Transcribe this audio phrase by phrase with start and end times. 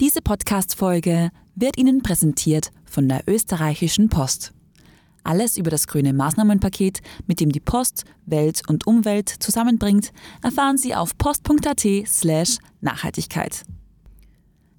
[0.00, 4.52] Diese Podcast-Folge wird Ihnen präsentiert von der österreichischen Post.
[5.24, 10.94] Alles über das grüne Maßnahmenpaket, mit dem die Post Welt und Umwelt zusammenbringt, erfahren Sie
[10.94, 13.64] auf post.at/slash Nachhaltigkeit.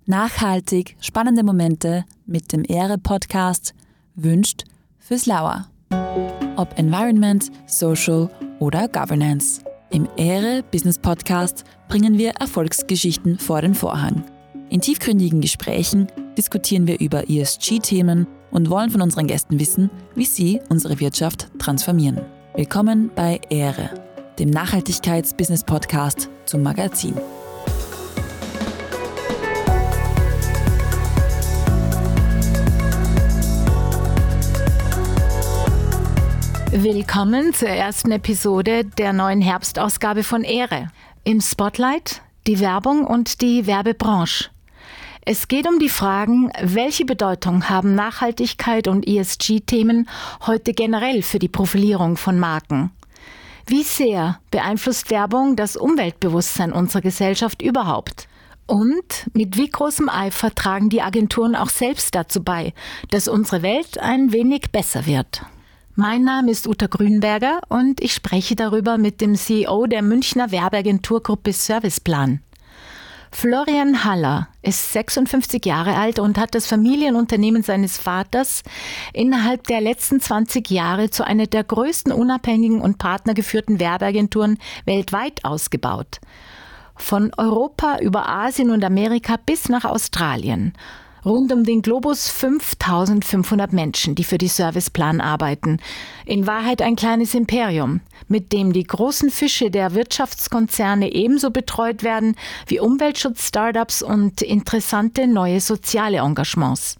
[0.05, 3.73] Nachhaltig spannende Momente mit dem Ehre-Podcast
[4.15, 4.63] wünscht
[4.99, 5.69] fürs Lauer.
[6.55, 8.29] Ob Environment, Social
[8.59, 9.61] oder Governance.
[9.91, 14.23] Im Ehre Business Podcast bringen wir Erfolgsgeschichten vor den Vorhang.
[14.71, 20.61] In tiefgründigen Gesprächen diskutieren wir über ESG-Themen und wollen von unseren Gästen wissen, wie sie
[20.69, 22.21] unsere Wirtschaft transformieren.
[22.53, 23.89] Willkommen bei Ehre,
[24.37, 27.15] dem Nachhaltigkeits-Business-Podcast zum Magazin.
[36.71, 40.91] Willkommen zur ersten Episode der neuen Herbstausgabe von Ehre.
[41.23, 44.49] Im Spotlight die Werbung und die Werbebranche.
[45.31, 50.09] Es geht um die Fragen, welche Bedeutung haben Nachhaltigkeit und ESG-Themen
[50.47, 52.89] heute generell für die Profilierung von Marken?
[53.67, 58.27] Wie sehr beeinflusst Werbung das Umweltbewusstsein unserer Gesellschaft überhaupt?
[58.65, 62.73] Und mit wie großem Eifer tragen die Agenturen auch selbst dazu bei,
[63.11, 65.45] dass unsere Welt ein wenig besser wird?
[65.93, 71.53] Mein Name ist Uta Grünberger und ich spreche darüber mit dem CEO der Münchner Werbeagenturgruppe
[71.53, 72.41] Serviceplan.
[73.31, 78.63] Florian Haller ist 56 Jahre alt und hat das Familienunternehmen seines Vaters
[79.13, 86.19] innerhalb der letzten 20 Jahre zu einer der größten unabhängigen und partnergeführten Werbeagenturen weltweit ausgebaut.
[86.95, 90.73] Von Europa über Asien und Amerika bis nach Australien.
[91.25, 95.79] Rund um den Globus 5500 Menschen, die für die Serviceplan arbeiten.
[96.25, 102.35] In Wahrheit ein kleines Imperium, mit dem die großen Fische der Wirtschaftskonzerne ebenso betreut werden
[102.67, 106.95] wie Umweltschutz-Startups und interessante neue soziale Engagements.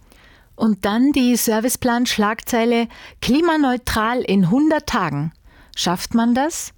[0.56, 2.90] Und dann die Serviceplan-Schlagzeile
[3.22, 5.32] Klimaneutral in 100 Tagen.
[5.78, 6.74] Schafft man das?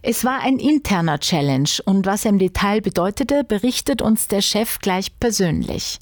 [0.00, 4.78] Es war ein interner Challenge und was er im Detail bedeutete, berichtet uns der Chef
[4.78, 5.98] gleich persönlich.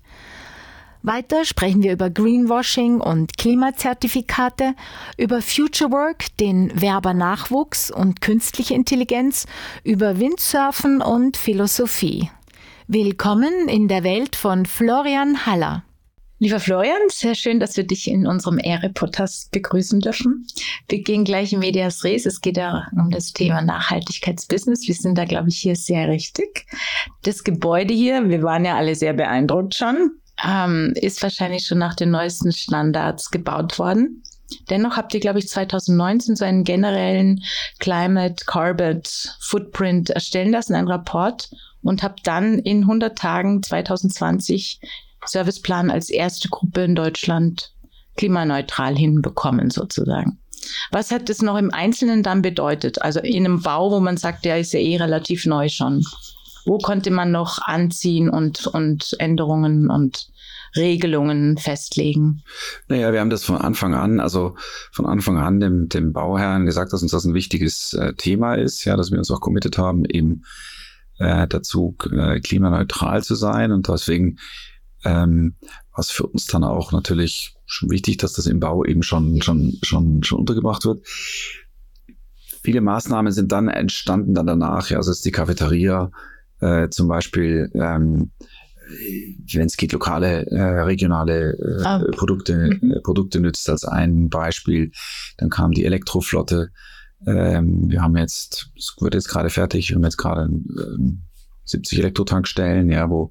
[1.07, 4.75] Weiter sprechen wir über Greenwashing und Klimazertifikate,
[5.17, 9.47] über Future Work, den Werbernachwuchs und künstliche Intelligenz,
[9.85, 12.29] über Windsurfen und Philosophie.
[12.89, 15.85] Willkommen in der Welt von Florian Haller.
[16.41, 20.49] Lieber Florian, sehr schön, dass wir dich in unserem Ehre-Podcast begrüßen dürfen.
[20.89, 22.27] Wir gehen gleich in Medias Res.
[22.27, 24.89] Es geht ja um das Thema Nachhaltigkeitsbusiness.
[24.89, 26.67] Wir sind da, glaube ich, hier sehr richtig.
[27.23, 30.11] Das Gebäude hier, wir waren ja alle sehr beeindruckt schon
[30.45, 34.23] ähm, ist wahrscheinlich schon nach den neuesten Standards gebaut worden.
[34.71, 37.43] Dennoch habt ihr, glaube ich, 2019 so einen generellen
[37.79, 39.03] Climate Carbon
[39.41, 41.51] Footprint erstellen lassen, einen Rapport,
[41.83, 44.81] und habt dann in 100 Tagen 2020
[45.25, 47.73] Serviceplan als erste Gruppe in Deutschland
[48.17, 50.39] klimaneutral hinbekommen, sozusagen.
[50.91, 53.03] Was hat das noch im Einzelnen dann bedeutet?
[53.03, 56.05] Also in einem Bau, wo man sagt, der ist ja eh relativ neu schon
[56.67, 60.29] wo konnte man noch anziehen und, und Änderungen und
[60.75, 62.43] Regelungen festlegen?
[62.89, 64.57] Naja, wir haben das von Anfang an, also
[64.93, 68.85] von Anfang an dem, dem Bauherrn gesagt, dass uns das ein wichtiges äh, Thema ist,
[68.85, 70.45] ja, dass wir uns auch committed haben, eben
[71.19, 74.39] äh, dazu äh, klimaneutral zu sein und deswegen
[75.05, 75.55] ähm,
[75.93, 79.41] war es für uns dann auch natürlich schon wichtig, dass das im Bau eben schon,
[79.41, 81.07] schon, schon, schon untergebracht wird.
[82.63, 86.11] Viele Maßnahmen sind dann entstanden dann danach, ja, also ist die Cafeteria,
[86.61, 88.31] äh, zum Beispiel, ähm,
[89.53, 92.05] wenn es geht, lokale, äh, regionale äh, ah.
[92.13, 92.93] Produkte, mhm.
[92.93, 94.93] äh, Produkte nützt als ein Beispiel.
[95.39, 96.71] Dann kam die Elektroflotte.
[97.27, 101.23] Ähm, wir haben jetzt, es wird jetzt gerade fertig, wir haben jetzt gerade ähm,
[101.65, 103.31] 70 Elektrotankstellen, ja, wo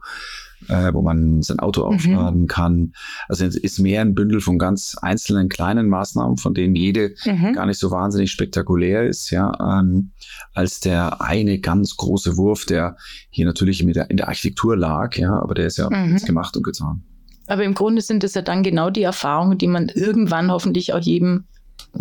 [0.69, 1.95] äh, wo man sein Auto mhm.
[1.95, 2.47] aufladen mhm.
[2.47, 2.93] kann.
[3.27, 7.53] Also es ist mehr ein Bündel von ganz einzelnen kleinen Maßnahmen, von denen jede mhm.
[7.53, 10.11] gar nicht so wahnsinnig spektakulär ist, ja, ähm,
[10.53, 12.97] als der eine ganz große Wurf, der
[13.29, 16.17] hier natürlich in der, in der Architektur lag, ja, aber der ist ja mhm.
[16.17, 17.03] gemacht und getan.
[17.47, 20.99] Aber im Grunde sind es ja dann genau die Erfahrungen, die man irgendwann hoffentlich auch
[20.99, 21.45] jedem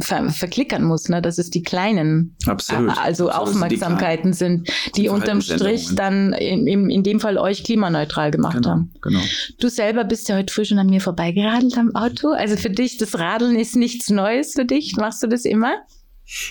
[0.01, 1.23] ver verklickern muss, ne?
[1.23, 2.97] dass es die kleinen, Absolut.
[2.99, 7.65] Also Absolut Aufmerksamkeiten die sind, die, unterm Strich dann in, in, in dem Fall euch
[7.65, 8.93] klimaneutral gemacht genau, haben.
[9.03, 9.21] Genau.
[9.61, 12.31] Du selber bist ja heute früh schon an mir vorbeigeradelt am Auto.
[12.31, 14.97] Also für dich, das Radeln ist nichts Neues für dich.
[14.97, 15.75] Machst du das immer?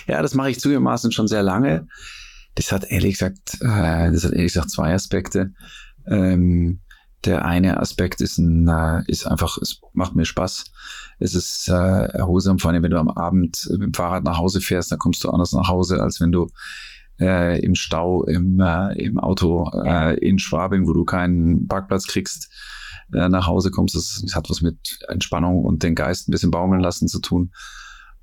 [0.06, 1.86] Ja, das mache ich zugegebenermaßen schon sehr lange.
[2.54, 5.52] Das hat ehrlich gesagt, äh, das hat ehrlich gesagt zwei Aspekte.
[6.06, 6.80] Ähm,
[7.24, 10.64] der eine Aspekt ist, ein, äh, ist einfach, es macht mir Spaß.
[11.24, 14.60] Es ist äh, erholsam, vor allem wenn du am Abend mit dem Fahrrad nach Hause
[14.60, 16.48] fährst, dann kommst du anders nach Hause, als wenn du
[17.18, 22.50] äh, im Stau im, äh, im Auto äh, in Schwabing, wo du keinen Parkplatz kriegst,
[23.14, 23.94] äh, nach Hause kommst.
[23.94, 24.76] Das, das, hat was mit
[25.08, 27.52] Entspannung und den Geist ein bisschen baumeln lassen zu tun.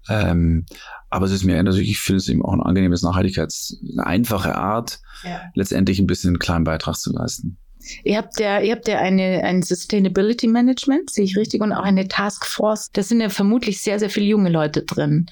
[0.07, 0.68] Ähm,
[1.09, 4.56] aber es ist mir natürlich, ich finde es eben auch ein angenehmes Nachhaltigkeits, eine einfache
[4.56, 5.42] Art, ja.
[5.56, 7.57] letztendlich ein bisschen einen kleinen Beitrag zu leisten.
[8.04, 11.83] Ihr habt ja, ihr habt ja eine, ein Sustainability Management, sehe ich richtig, und auch
[11.83, 12.92] eine Task Force.
[12.92, 15.28] Da sind ja vermutlich sehr, sehr viele junge Leute drin.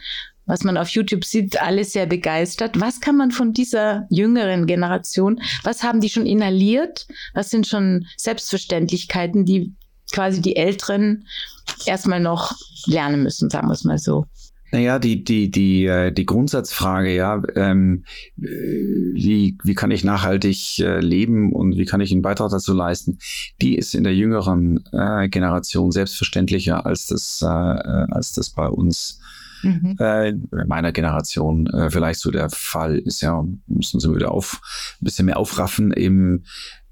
[0.46, 2.80] Was man auf YouTube sieht, alle sehr begeistert.
[2.80, 7.08] Was kann man von dieser jüngeren Generation, was haben die schon inhaliert?
[7.36, 9.76] Was sind schon Selbstverständlichkeiten, die
[10.12, 11.28] quasi die Älteren
[11.86, 12.56] erstmal noch
[12.88, 14.26] lernen müssen, sagen wir es mal so?
[14.72, 18.04] Naja, die, die, die, äh, die Grundsatzfrage, ja, ähm,
[18.36, 23.18] wie, wie kann ich nachhaltig äh, leben und wie kann ich einen Beitrag dazu leisten,
[23.62, 28.68] die ist in der jüngeren äh, Generation selbstverständlicher, als das, äh, äh als das bei
[28.68, 29.20] uns
[29.64, 29.96] mhm.
[30.00, 30.34] äh,
[30.66, 33.22] meiner Generation äh, vielleicht so der Fall ist.
[33.22, 34.62] Ja, müssen sie wieder auf
[35.02, 36.44] ein bisschen mehr aufraffen, eben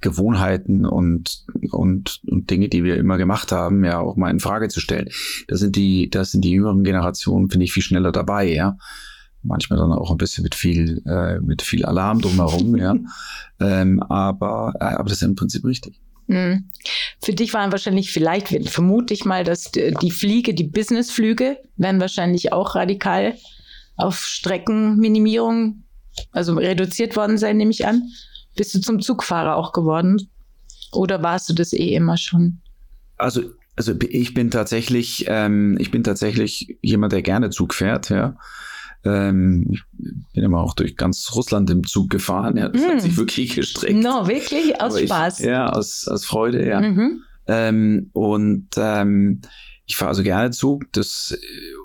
[0.02, 4.68] Gewohnheiten und, und, und Dinge, die wir immer gemacht haben, ja auch mal in Frage
[4.70, 5.10] zu stellen.
[5.48, 8.78] Da sind die, da sind die jüngeren Generationen, finde ich, viel schneller dabei, ja.
[9.44, 12.96] Manchmal dann auch ein bisschen mit viel, äh, mit viel Alarm drumherum, ja.
[13.60, 16.00] Ähm, aber, äh, aber das ist im Prinzip richtig.
[16.28, 16.70] Mhm.
[17.24, 22.54] Für dich waren wahrscheinlich vielleicht, vermute ich mal, dass die Fliege, die Businessflüge, werden wahrscheinlich
[22.54, 23.34] auch radikal
[23.96, 25.84] auf Streckenminimierung,
[26.32, 28.04] also reduziert worden sein, nehme ich an.
[28.58, 30.30] Bist du zum Zugfahrer auch geworden?
[30.92, 32.60] Oder warst du das eh immer schon?
[33.18, 33.42] Also,
[33.76, 38.36] also ich bin tatsächlich, ähm, ich bin tatsächlich jemand, der gerne Zug fährt, ja.
[39.06, 39.84] Ähm, ich
[40.34, 42.58] bin immer auch durch ganz Russland im Zug gefahren.
[42.58, 42.86] Ja, das mm.
[42.86, 44.04] hat sich wirklich gestreckt.
[44.04, 44.82] No, wirklich?
[44.82, 45.40] Aus Spaß?
[45.40, 46.82] Ich, ja, aus, aus Freude, ja.
[46.82, 47.22] Mhm.
[47.48, 49.42] Ähm, und ähm,
[49.88, 50.92] ich fahre also gerne Zug.
[50.92, 51.38] Das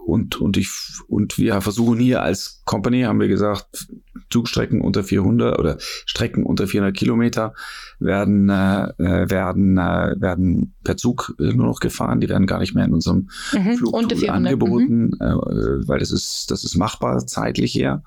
[0.05, 0.69] und und ich
[1.07, 3.87] und wir versuchen hier als Company haben wir gesagt
[4.29, 7.55] Zugstrecken unter 400 oder Strecken unter 400 Kilometer
[8.01, 12.21] werden äh, äh, werden äh, werden per Zug nur noch gefahren.
[12.21, 15.19] Die werden gar nicht mehr in unserem mhm, Flugtool angeboten, mhm.
[15.21, 18.03] äh, weil das ist das ist machbar zeitlich her.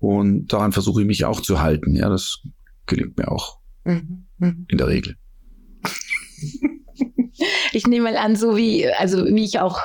[0.00, 1.94] Und daran versuche ich mich auch zu halten.
[1.94, 2.40] Ja, das
[2.86, 4.26] gelingt mir auch mhm.
[4.38, 4.66] mhm.
[4.68, 5.14] in der Regel.
[7.72, 9.80] ich nehme mal an, so wie also wie ich auch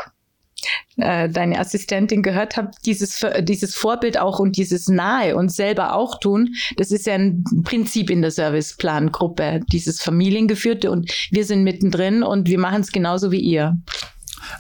[0.98, 6.20] äh, deine Assistentin gehört habe, dieses, dieses Vorbild auch und dieses Nahe und selber auch
[6.20, 12.24] tun, das ist ja ein Prinzip in der Serviceplangruppe, dieses Familiengeführte und wir sind mittendrin
[12.24, 13.78] und wir machen es genauso wie ihr.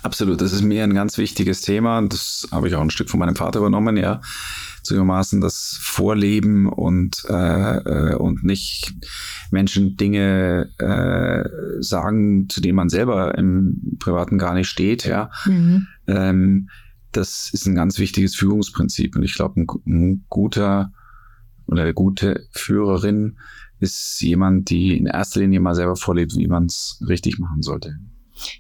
[0.03, 3.19] Absolut, das ist mir ein ganz wichtiges Thema das habe ich auch ein Stück von
[3.19, 4.21] meinem Vater übernommen, ja
[4.84, 8.94] zugegebenermaßen das Vorleben und, äh, äh, und nicht
[9.52, 15.31] Menschen Dinge äh, sagen, zu denen man selber im Privaten gar nicht steht, ja.
[15.46, 15.88] Mhm.
[16.08, 16.70] Ähm,
[17.12, 19.16] das ist ein ganz wichtiges Führungsprinzip.
[19.16, 20.92] Und ich glaube, ein, ein guter
[21.66, 23.38] oder eine gute Führerin
[23.80, 27.98] ist jemand, die in erster Linie mal selber vorlebt, wie man es richtig machen sollte.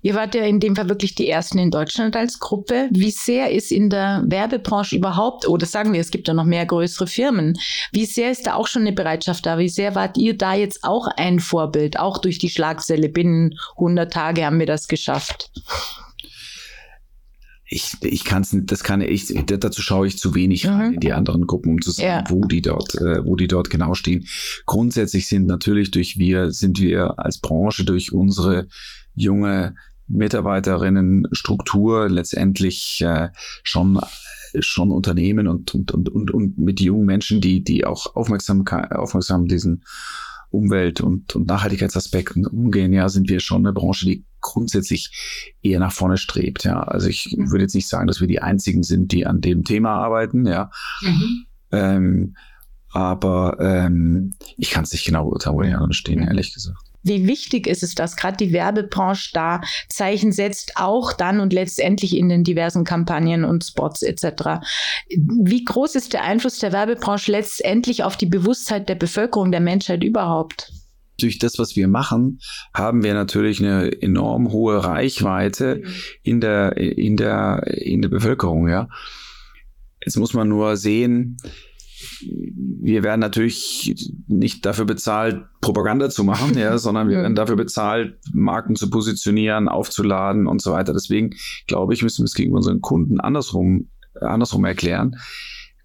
[0.01, 2.89] Ihr wart ja in dem Fall wirklich die Ersten in Deutschland als Gruppe.
[2.91, 6.65] Wie sehr ist in der Werbebranche überhaupt, oder sagen wir, es gibt ja noch mehr
[6.65, 7.57] größere Firmen,
[7.91, 9.57] wie sehr ist da auch schon eine Bereitschaft da?
[9.57, 13.09] Wie sehr wart ihr da jetzt auch ein Vorbild, auch durch die Schlagzelle?
[13.09, 15.51] Binnen 100 Tage haben wir das geschafft.
[17.69, 20.69] ich, ich kann es, das kann ich, dazu schaue ich zu wenig mhm.
[20.69, 22.23] rein in die anderen Gruppen, um zu sagen, ja.
[22.29, 24.25] wo die dort, äh, wo die dort genau stehen.
[24.65, 28.67] Grundsätzlich sind natürlich durch wir, sind wir als Branche durch unsere
[29.19, 29.75] junge
[30.07, 33.29] Mitarbeiterinnenstruktur letztendlich äh,
[33.63, 33.99] schon
[34.61, 39.47] schon Unternehmen und, und, und, und, und mit jungen Menschen, die, die auch aufmerksam, aufmerksam
[39.47, 39.83] diesen
[40.49, 45.91] Umwelt- und, und Nachhaltigkeitsaspekten umgehen, ja, sind wir schon eine Branche, die grundsätzlich eher nach
[45.91, 46.63] vorne strebt.
[46.63, 47.51] Ja, also ich mhm.
[47.51, 50.47] würde jetzt nicht sagen, dass wir die einzigen sind, die an dem Thema arbeiten.
[50.47, 50.71] Ja,
[51.01, 51.45] mhm.
[51.71, 52.35] ähm,
[52.91, 57.27] aber ähm, ich kann es nicht genau beurteilen, wo die anderen stehen, ehrlich gesagt wie
[57.27, 62.29] wichtig ist es, dass gerade die Werbebranche da Zeichen setzt, auch dann und letztendlich in
[62.29, 64.61] den diversen Kampagnen und Spots etc.
[65.09, 70.03] Wie groß ist der Einfluss der Werbebranche letztendlich auf die Bewusstheit der Bevölkerung, der Menschheit
[70.03, 70.71] überhaupt?
[71.21, 72.39] durch das, was wir machen,
[72.73, 75.83] haben wir natürlich eine enorm hohe Reichweite
[76.23, 78.87] in der, in der, in der Bevölkerung, ja.
[80.01, 81.35] Jetzt muss man nur sehen,
[82.21, 83.95] wir werden natürlich
[84.27, 89.67] nicht dafür bezahlt, Propaganda zu machen, ja, sondern wir werden dafür bezahlt, Marken zu positionieren,
[89.67, 90.93] aufzuladen und so weiter.
[90.93, 91.31] Deswegen
[91.67, 93.89] glaube ich, müssen wir es gegen unseren Kunden andersrum,
[94.19, 95.15] andersrum erklären.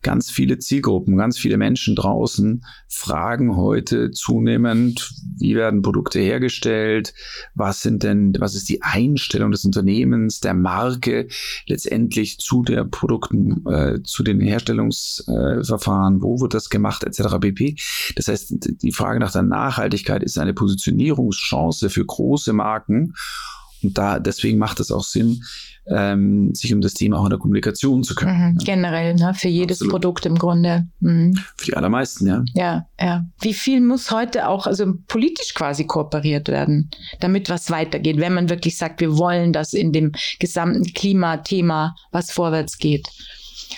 [0.04, 7.12] Ganz viele Zielgruppen, ganz viele Menschen draußen fragen heute zunehmend, wie werden Produkte hergestellt,
[7.54, 11.26] was sind denn, was ist die Einstellung des Unternehmens, der Marke
[11.66, 17.38] letztendlich zu der Produkten, äh, zu den Herstellungsverfahren, äh, wo wird das gemacht, etc.
[17.40, 17.76] pp.
[18.14, 23.14] Das heißt, die Frage nach der Nachhaltigkeit ist eine Positionierungschance für große Marken.
[23.84, 25.42] Und da, deswegen macht es auch Sinn,
[25.86, 28.54] ähm, sich um das Thema auch in der Kommunikation zu kümmern.
[28.54, 29.92] Mhm, generell, ne, für jedes Absolut.
[29.92, 30.86] Produkt im Grunde.
[31.00, 31.38] Mhm.
[31.56, 32.42] Für die allermeisten, ja.
[32.54, 33.24] Ja, ja.
[33.40, 38.48] Wie viel muss heute auch, also politisch quasi kooperiert werden, damit was weitergeht, wenn man
[38.48, 43.08] wirklich sagt, wir wollen, dass in dem gesamten Klimathema was vorwärts geht?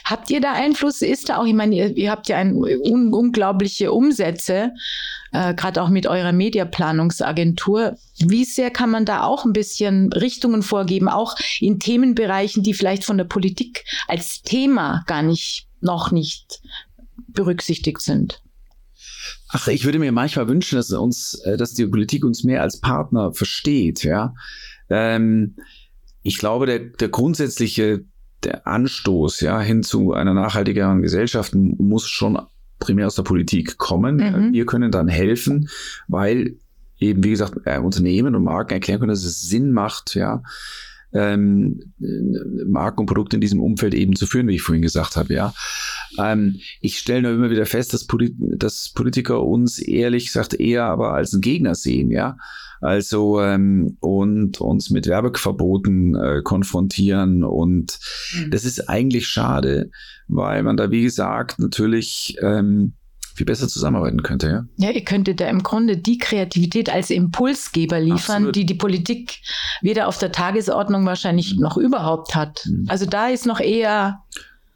[0.04, 1.02] Habt ihr da Einfluss?
[1.02, 4.72] Ist da auch, ich meine, ihr, ihr habt ja ein, un, unglaubliche Umsätze,
[5.32, 7.96] äh, gerade auch mit eurer Mediaplanungsagentur.
[8.18, 13.04] Wie sehr kann man da auch ein bisschen Richtungen vorgeben, auch in Themenbereichen, die vielleicht
[13.04, 16.60] von der Politik als Thema gar nicht, noch nicht
[17.28, 18.42] berücksichtigt sind?
[19.48, 22.80] Ach, ich würde mir manchmal wünschen, dass uns, äh, dass die Politik uns mehr als
[22.80, 24.34] Partner versteht, ja.
[24.88, 25.56] Ähm,
[26.22, 28.04] ich glaube, der, der grundsätzliche
[28.44, 32.38] der Anstoß ja hin zu einer nachhaltigeren Gesellschaft muss schon
[32.78, 34.16] primär aus der Politik kommen.
[34.16, 34.52] Mhm.
[34.52, 35.68] Wir können dann helfen,
[36.08, 36.56] weil
[36.98, 40.42] eben, wie gesagt, äh, Unternehmen und Marken erklären können, dass es Sinn macht, ja,
[41.12, 41.94] ähm,
[42.66, 45.54] Marken und Produkte in diesem Umfeld eben zu führen, wie ich vorhin gesagt habe, ja.
[46.18, 50.84] Ähm, ich stelle nur immer wieder fest, dass, Polit dass Politiker uns ehrlich gesagt eher
[50.84, 52.36] aber als einen Gegner sehen, ja.
[52.80, 57.98] Also ähm, und uns mit Werbeverboten äh, konfrontieren und
[58.34, 58.50] mhm.
[58.50, 59.90] das ist eigentlich schade,
[60.28, 62.94] weil man da wie gesagt natürlich ähm,
[63.36, 64.64] viel besser zusammenarbeiten könnte, ja?
[64.78, 68.56] Ja, ihr könntet da im Grunde die Kreativität als Impulsgeber liefern, Absolut.
[68.56, 69.40] die die Politik
[69.82, 72.64] weder auf der Tagesordnung wahrscheinlich noch überhaupt hat.
[72.66, 72.86] Mhm.
[72.88, 74.24] Also da ist noch eher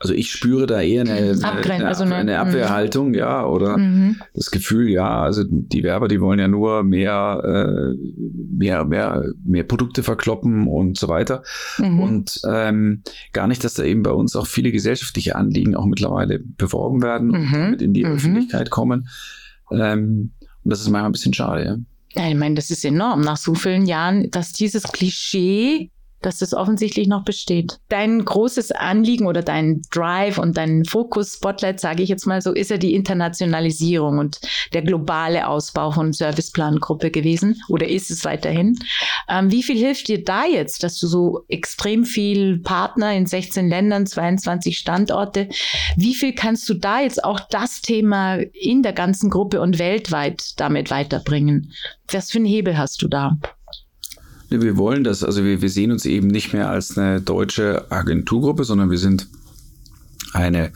[0.02, 3.14] also ich spüre da eher eine, eine, also eine, eine Abwehrhaltung, mhm.
[3.14, 4.16] ja, oder mhm.
[4.35, 7.97] das Gefühl, ja, also die Werber, die wollen ja nur mehr, äh,
[8.50, 11.42] mehr, mehr, mehr Produkte verkloppen und so weiter.
[11.76, 12.00] Mhm.
[12.00, 13.02] Und ähm,
[13.35, 17.30] gar nicht, dass da eben bei uns auch viele gesellschaftliche Anliegen auch mittlerweile beworben werden
[17.33, 17.71] und mhm.
[17.73, 18.12] mit in die mhm.
[18.12, 19.07] Öffentlichkeit kommen.
[19.71, 20.33] Ähm,
[20.64, 21.76] und das ist manchmal ein bisschen schade, ja.
[22.14, 25.90] Ja, ich meine, das ist enorm nach so vielen Jahren, dass dieses Klischee
[26.23, 27.79] dass das offensichtlich noch besteht.
[27.89, 32.53] Dein großes Anliegen oder dein Drive und dein Fokus, Spotlight, sage ich jetzt mal so,
[32.53, 34.41] ist ja die Internationalisierung und
[34.73, 38.79] der globale Ausbau von Serviceplan-Gruppe gewesen oder ist es weiterhin.
[39.29, 43.69] Ähm, wie viel hilft dir da jetzt, dass du so extrem viel Partner in 16
[43.69, 45.49] Ländern, 22 Standorte,
[45.97, 50.61] wie viel kannst du da jetzt auch das Thema in der ganzen Gruppe und weltweit
[50.61, 51.73] damit weiterbringen?
[52.11, 53.39] Was für einen Hebel hast du da?
[54.50, 58.64] Wir wollen das, also wir, wir sehen uns eben nicht mehr als eine deutsche Agenturgruppe,
[58.64, 59.28] sondern wir sind
[60.33, 60.73] eine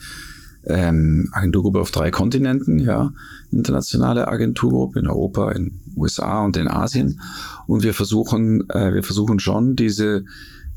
[0.65, 3.13] ähm, Agenturgruppe auf drei Kontinenten, ja,
[3.51, 7.21] internationale Agenturgruppe in Europa, in USA und in Asien.
[7.67, 10.23] Und wir versuchen, äh, wir versuchen schon diese,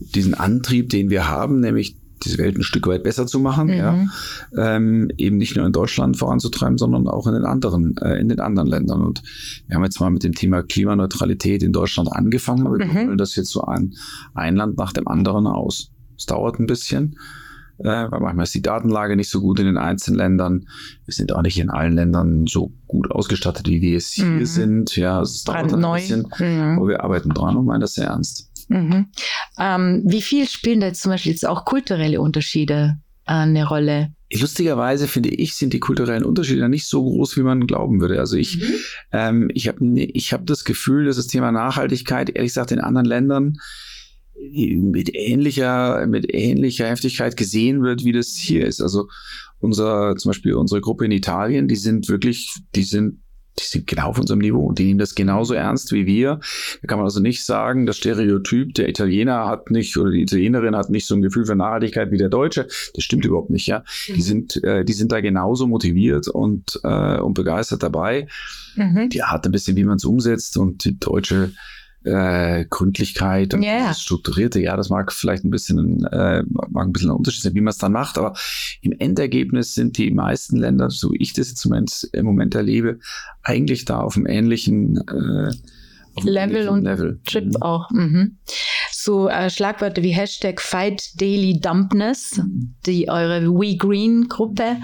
[0.00, 3.72] diesen Antrieb, den wir haben, nämlich diese Welt ein Stück weit besser zu machen, mhm.
[3.74, 4.06] ja,
[4.56, 8.40] ähm, eben nicht nur in Deutschland voranzutreiben, sondern auch in den anderen, äh, in den
[8.40, 9.02] anderen Ländern.
[9.02, 9.22] Und
[9.66, 12.80] wir haben jetzt mal mit dem Thema Klimaneutralität in Deutschland angefangen, aber mhm.
[12.80, 13.94] wir wollen das jetzt so ein,
[14.34, 15.90] ein Land nach dem anderen aus.
[16.16, 17.16] Es dauert ein bisschen,
[17.78, 20.66] äh, weil manchmal ist die Datenlage nicht so gut in den einzelnen Ländern.
[21.04, 24.46] Wir sind auch nicht in allen Ländern so gut ausgestattet, wie wir es hier mhm.
[24.46, 24.96] sind.
[24.96, 26.78] Ja, es dauert ein bisschen, mhm.
[26.78, 28.47] aber wir arbeiten dran und meinen das sehr ernst.
[28.68, 29.06] Mhm.
[29.58, 34.12] Ähm, wie viel spielen da jetzt zum Beispiel jetzt auch kulturelle Unterschiede äh, eine Rolle?
[34.32, 38.20] Lustigerweise finde ich, sind die kulturellen Unterschiede nicht so groß, wie man glauben würde.
[38.20, 38.74] Also ich, mhm.
[39.12, 43.06] ähm, ich habe ich hab das Gefühl, dass das Thema Nachhaltigkeit, ehrlich gesagt, in anderen
[43.06, 43.58] Ländern
[44.40, 48.80] mit ähnlicher, mit ähnlicher Heftigkeit gesehen wird, wie das hier ist.
[48.80, 49.08] Also
[49.60, 53.20] unser, zum Beispiel unsere Gruppe in Italien, die sind wirklich, die sind
[53.58, 56.40] die sind genau auf unserem Niveau und die nehmen das genauso ernst wie wir.
[56.82, 60.76] Da kann man also nicht sagen, das Stereotyp, der Italiener hat nicht oder die Italienerin
[60.76, 62.66] hat nicht so ein Gefühl für Nachhaltigkeit wie der Deutsche.
[62.94, 63.84] Das stimmt überhaupt nicht, ja.
[64.08, 64.14] Mhm.
[64.14, 68.26] Die sind, äh, die sind da genauso motiviert und, äh, und begeistert dabei.
[68.76, 69.08] Mhm.
[69.10, 71.52] Die Art ein bisschen, wie man es umsetzt und die deutsche
[72.08, 73.88] äh, Gründlichkeit und yeah.
[73.88, 77.54] das Strukturierte, ja, das mag vielleicht ein bisschen, äh, mag ein bisschen ein Unterschied sein,
[77.54, 78.34] wie man es dann macht, aber
[78.80, 81.64] im Endergebnis sind die meisten Länder, so ich das jetzt
[82.12, 82.98] im Moment, erlebe,
[83.42, 85.52] eigentlich da auf einem ähnlichen äh,
[86.22, 87.20] Level und Level.
[87.24, 87.56] Trip mhm.
[87.62, 87.90] auch.
[87.90, 88.38] Mhm.
[89.08, 92.42] So äh, Schlagwörter wie Hashtag Fight Daily Dumpness,
[92.84, 94.76] die eure We Green Gruppe,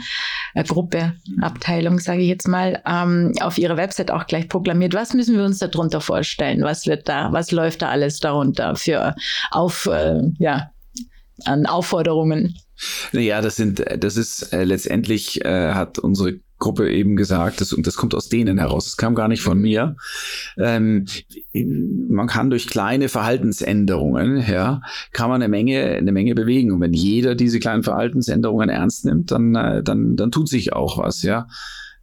[0.54, 1.12] äh, Gruppe,
[1.42, 4.94] Abteilung, sage ich jetzt mal, ähm, auf ihrer Website auch gleich proklamiert.
[4.94, 6.62] Was müssen wir uns darunter vorstellen?
[6.62, 9.14] Was wird da, was läuft da alles darunter für
[9.50, 10.70] auf, äh, ja,
[11.44, 12.56] an Aufforderungen?
[13.12, 17.86] Naja, das sind, das ist äh, letztendlich äh, hat unsere Gruppe eben gesagt, das, und
[17.86, 19.96] das kommt aus denen heraus, das kam gar nicht von mir.
[20.56, 21.04] Ähm,
[22.08, 24.80] man kann durch kleine Verhaltensänderungen, ja,
[25.12, 26.72] kann man eine Menge, eine Menge bewegen.
[26.72, 30.98] Und wenn jeder diese kleinen Verhaltensänderungen ernst nimmt, dann, äh, dann, dann tut sich auch
[30.98, 31.46] was, ja.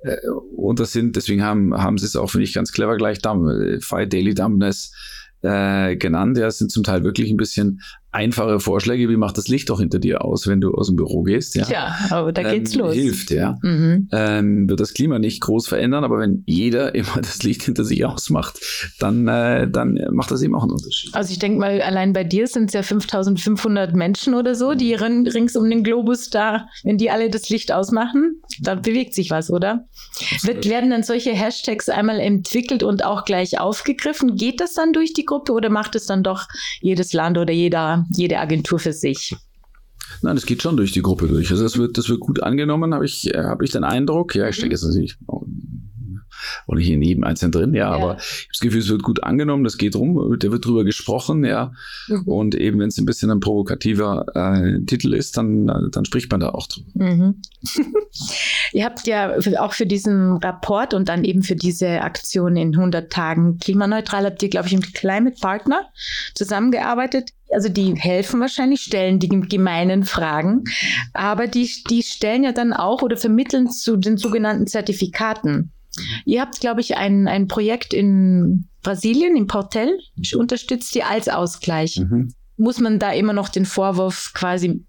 [0.04, 0.16] Äh,
[0.56, 3.84] und das sind, deswegen haben, haben sie es auch, finde ich, ganz clever gleich Dumb,
[3.84, 4.94] Fight Daily Dumbness
[5.42, 6.38] äh, genannt.
[6.38, 9.80] Ja, es sind zum Teil wirklich ein bisschen einfache Vorschläge, wie macht das Licht doch
[9.80, 11.56] hinter dir aus, wenn du aus dem Büro gehst.
[11.56, 12.94] Ja, ja aber da geht's ähm, los.
[12.94, 13.58] Hilft, ja.
[13.62, 14.10] Mhm.
[14.12, 18.06] Ähm, wird das Klima nicht groß verändern, aber wenn jeder immer das Licht hinter sich
[18.06, 18.60] ausmacht,
[19.00, 21.14] dann, äh, dann macht das eben auch einen Unterschied.
[21.14, 24.94] Also ich denke mal, allein bei dir sind es ja 5500 Menschen oder so, die
[24.94, 29.50] rings um den Globus da, wenn die alle das Licht ausmachen, dann bewegt sich was,
[29.50, 29.86] oder?
[30.44, 34.36] Wird, werden dann solche Hashtags einmal entwickelt und auch gleich aufgegriffen?
[34.36, 36.48] Geht das dann durch die Gruppe oder macht es dann doch
[36.82, 39.36] jedes Land oder jeder jede Agentur für sich.
[40.22, 41.52] Nein, das geht schon durch die Gruppe durch.
[41.52, 44.36] Also das wird, das wird gut angenommen, habe ich, äh, habe ich den Eindruck.
[44.36, 45.18] Ja, ich stecke jetzt natürlich
[46.68, 47.90] oder hier in jedem Einzelnen drin, ja, ja.
[47.90, 50.84] aber ich habe das Gefühl, es wird gut angenommen, das geht rum, da wird drüber
[50.84, 51.72] gesprochen, ja.
[52.08, 52.24] Mhm.
[52.24, 56.40] Und eben, wenn es ein bisschen ein provokativer äh, Titel ist, dann, dann spricht man
[56.40, 56.90] da auch drüber.
[56.94, 57.42] Mhm.
[58.74, 63.12] Ihr habt ja auch für diesen Rapport und dann eben für diese Aktion in 100
[63.12, 65.90] Tagen klimaneutral, habt ihr, glaube ich, im Climate Partner
[66.36, 67.32] zusammengearbeitet.
[67.54, 70.64] Also die helfen wahrscheinlich, stellen die gemeinen Fragen,
[71.14, 75.72] aber die, die stellen ja dann auch oder vermitteln zu den sogenannten Zertifikaten.
[76.26, 80.00] Ihr habt, glaube ich, ein, ein Projekt in Brasilien, im Portel,
[80.36, 82.00] unterstützt ihr als Ausgleich.
[82.00, 82.34] Mhm.
[82.58, 84.86] Muss man da immer noch den Vorwurf quasi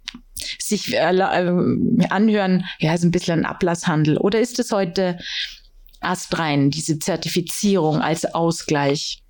[0.58, 4.18] sich äh, äh, anhören, ja, ist ein bisschen ein Ablasshandel?
[4.18, 5.18] Oder ist es heute
[6.00, 9.22] astrein, diese Zertifizierung als Ausgleich?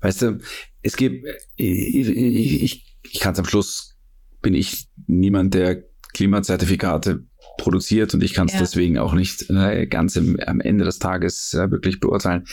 [0.00, 0.38] Weißt du,
[0.82, 3.96] es gibt, ich, ich, ich kann es am Schluss,
[4.42, 5.84] bin ich niemand, der
[6.14, 7.24] Klimazertifikate
[7.58, 8.60] produziert und ich kann es ja.
[8.60, 12.44] deswegen auch nicht äh, ganz im, am Ende des Tages äh, wirklich beurteilen.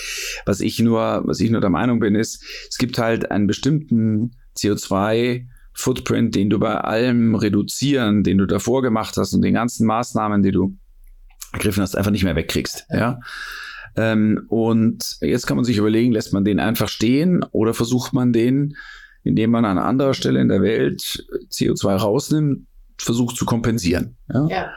[0.45, 4.35] Was ich nur, was ich nur der Meinung bin, ist, es gibt halt einen bestimmten
[4.57, 9.85] CO2 Footprint, den du bei allem reduzieren, den du davor gemacht hast und den ganzen
[9.85, 10.77] Maßnahmen, die du
[11.53, 12.87] ergriffen hast, einfach nicht mehr wegkriegst.
[12.89, 13.19] Ja.
[13.97, 18.31] Ähm, und jetzt kann man sich überlegen, lässt man den einfach stehen oder versucht man
[18.31, 18.77] den,
[19.23, 24.15] indem man an anderer Stelle in der Welt CO2 rausnimmt, versucht zu kompensieren.
[24.31, 24.47] Ja.
[24.47, 24.71] ja.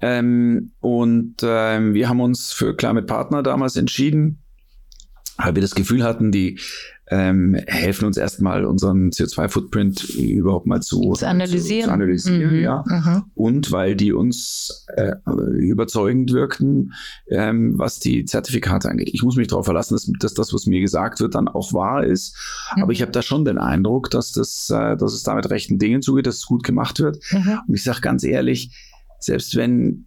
[0.00, 4.42] Ähm, und ähm, wir haben uns für Climate Partner damals entschieden,
[5.36, 6.60] weil wir das Gefühl hatten, die
[7.10, 11.82] ähm, helfen uns erstmal unseren CO2-Footprint überhaupt mal zu, zu analysieren.
[11.82, 12.62] Zu, zu analysieren mhm.
[12.62, 12.84] ja.
[12.86, 13.24] Mhm.
[13.34, 15.12] Und weil die uns äh,
[15.56, 16.92] überzeugend wirkten,
[17.28, 19.10] ähm, was die Zertifikate angeht.
[19.12, 22.04] Ich muss mich darauf verlassen, dass, dass, das, was mir gesagt wird, dann auch wahr
[22.04, 22.36] ist.
[22.76, 22.82] Mhm.
[22.82, 25.78] Aber ich habe da schon den Eindruck, dass, das, äh, dass es da mit rechten
[25.78, 27.18] Dingen zugeht, dass es gut gemacht wird.
[27.32, 27.60] Mhm.
[27.66, 28.70] Und ich sage ganz ehrlich,
[29.18, 30.06] selbst wenn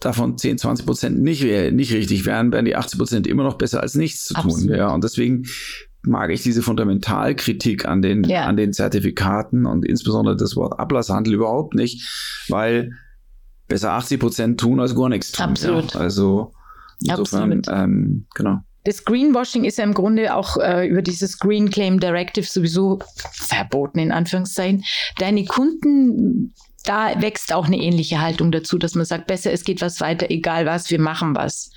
[0.00, 3.82] davon 10, 20 Prozent nicht, nicht richtig wären, wären die 80 Prozent immer noch besser
[3.82, 4.68] als nichts zu Absolut.
[4.68, 4.74] tun.
[4.74, 5.44] Ja, und deswegen
[6.02, 8.44] mag ich diese Fundamentalkritik an den, ja.
[8.44, 12.92] an den Zertifikaten und insbesondere das Wort Ablasshandel überhaupt nicht, weil
[13.68, 15.46] besser 80 Prozent tun als gar nichts tun.
[15.46, 15.94] Absolut.
[15.94, 16.00] Ja.
[16.00, 16.52] Also
[17.02, 18.58] insofern, ähm, genau.
[18.84, 23.00] Das Greenwashing ist ja im Grunde auch äh, über dieses Green Claim Directive sowieso
[23.32, 24.84] verboten, in Anführungszeichen.
[25.18, 29.82] Deine Kunden da wächst auch eine ähnliche Haltung dazu, dass man sagt, besser, es geht
[29.82, 31.70] was weiter, egal was, wir machen was.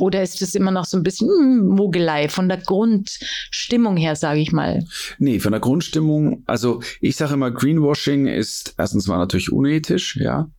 [0.00, 4.40] Oder ist das immer noch so ein bisschen hm, Mogelei von der Grundstimmung her, sage
[4.40, 4.84] ich mal?
[5.18, 10.50] Nee, von der Grundstimmung, also ich sage immer, Greenwashing ist erstens mal natürlich unethisch, ja.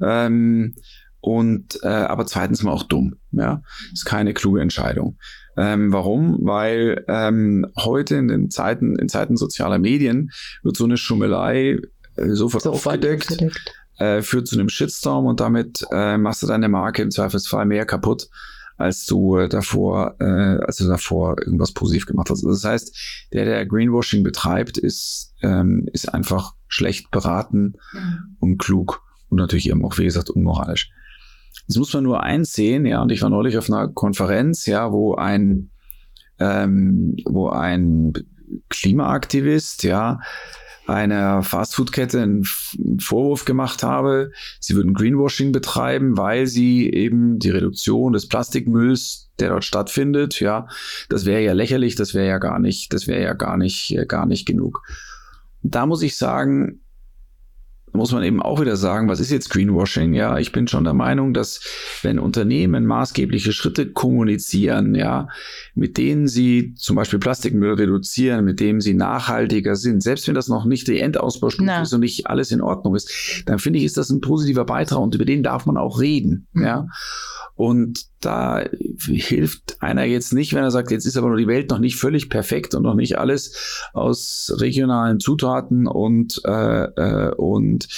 [0.00, 0.26] ja.
[0.26, 0.74] Ähm,
[1.20, 3.62] und äh, aber zweitens mal auch dumm, ja.
[3.92, 5.18] Ist keine kluge Entscheidung.
[5.56, 6.38] Ähm, warum?
[6.42, 10.30] Weil ähm, heute in den Zeiten, in Zeiten sozialer Medien
[10.62, 11.80] wird so eine Schummelei
[12.16, 13.74] äh, sofort, sofort aufgedeckt, aufgedeckt.
[13.98, 17.84] Äh, führt zu einem Shitstorm und damit äh, machst du deine Marke im Zweifelsfall mehr
[17.84, 18.28] kaputt,
[18.78, 20.24] als du äh, davor, äh,
[20.64, 22.42] als du davor irgendwas positiv gemacht hast.
[22.44, 28.36] Das heißt, der, der Greenwashing betreibt, ist, ähm, ist einfach schlecht beraten, mhm.
[28.38, 30.90] unklug und natürlich eben auch, wie gesagt, unmoralisch.
[31.66, 34.92] Jetzt muss man nur eins sehen, ja, und ich war neulich auf einer Konferenz, ja,
[34.92, 35.70] wo ein,
[36.38, 38.12] ähm, wo ein
[38.70, 40.20] Klimaaktivist, ja,
[40.88, 42.44] einer Fastfood-Kette einen
[42.98, 49.50] Vorwurf gemacht habe, sie würden Greenwashing betreiben, weil sie eben die Reduktion des Plastikmülls, der
[49.50, 50.66] dort stattfindet, ja,
[51.08, 54.26] das wäre ja lächerlich, das wäre ja gar nicht, das wäre ja gar nicht, gar
[54.26, 54.82] nicht genug.
[55.62, 56.80] da muss ich sagen,
[57.92, 60.14] muss man eben auch wieder sagen, was ist jetzt Greenwashing?
[60.14, 61.60] Ja, ich bin schon der Meinung, dass
[62.02, 65.28] wenn Unternehmen maßgebliche Schritte kommunizieren, ja,
[65.74, 70.48] mit denen sie zum Beispiel Plastikmüll reduzieren, mit denen sie nachhaltiger sind, selbst wenn das
[70.48, 73.96] noch nicht die Endausbaustufe ist und nicht alles in Ordnung ist, dann finde ich, ist
[73.96, 76.64] das ein positiver Beitrag und über den darf man auch reden, mhm.
[76.64, 76.86] ja.
[77.54, 78.64] Und da
[78.98, 81.96] hilft einer jetzt nicht, wenn er sagt, jetzt ist aber nur die Welt noch nicht
[81.96, 87.88] völlig perfekt und noch nicht alles aus regionalen Zutaten und, äh, äh, und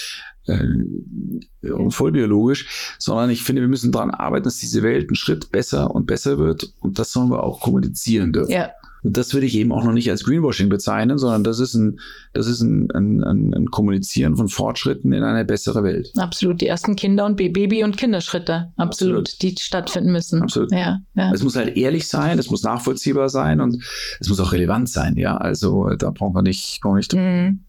[0.46, 5.50] äh, und vollbiologisch, sondern ich finde, wir müssen daran arbeiten, dass diese Welt einen Schritt
[5.52, 8.52] besser und besser wird und das sollen wir auch kommunizieren dürfen.
[8.52, 8.70] Ja.
[9.02, 12.00] Das würde ich eben auch noch nicht als Greenwashing bezeichnen, sondern das ist ein,
[12.32, 16.12] das ist ein, ein, ein, ein Kommunizieren von Fortschritten in eine bessere Welt.
[16.16, 16.60] Absolut.
[16.60, 18.72] Die ersten Kinder- und Baby- und Kinderschritte.
[18.76, 19.42] Absolut, Absolut.
[19.42, 20.42] Die stattfinden müssen.
[20.42, 20.72] Absolut.
[20.72, 21.32] Ja, ja.
[21.32, 23.82] Es muss halt ehrlich sein, es muss nachvollziehbar sein und
[24.20, 25.16] es muss auch relevant sein.
[25.16, 27.14] Ja, also da brauchen wir nicht, brauchen wir nicht.
[27.14, 27.60] Mhm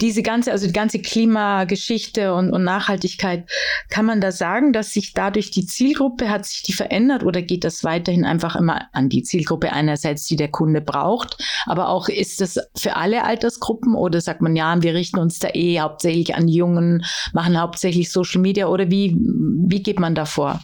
[0.00, 3.48] diese ganze, also die ganze Klimageschichte und, und Nachhaltigkeit,
[3.90, 7.64] kann man da sagen, dass sich dadurch die Zielgruppe, hat sich die verändert oder geht
[7.64, 12.40] das weiterhin einfach immer an die Zielgruppe einerseits, die der Kunde braucht, aber auch ist
[12.40, 16.48] das für alle Altersgruppen oder sagt man, ja, wir richten uns da eh hauptsächlich an
[16.48, 20.60] Jungen, machen hauptsächlich Social Media oder wie, wie geht man da vor?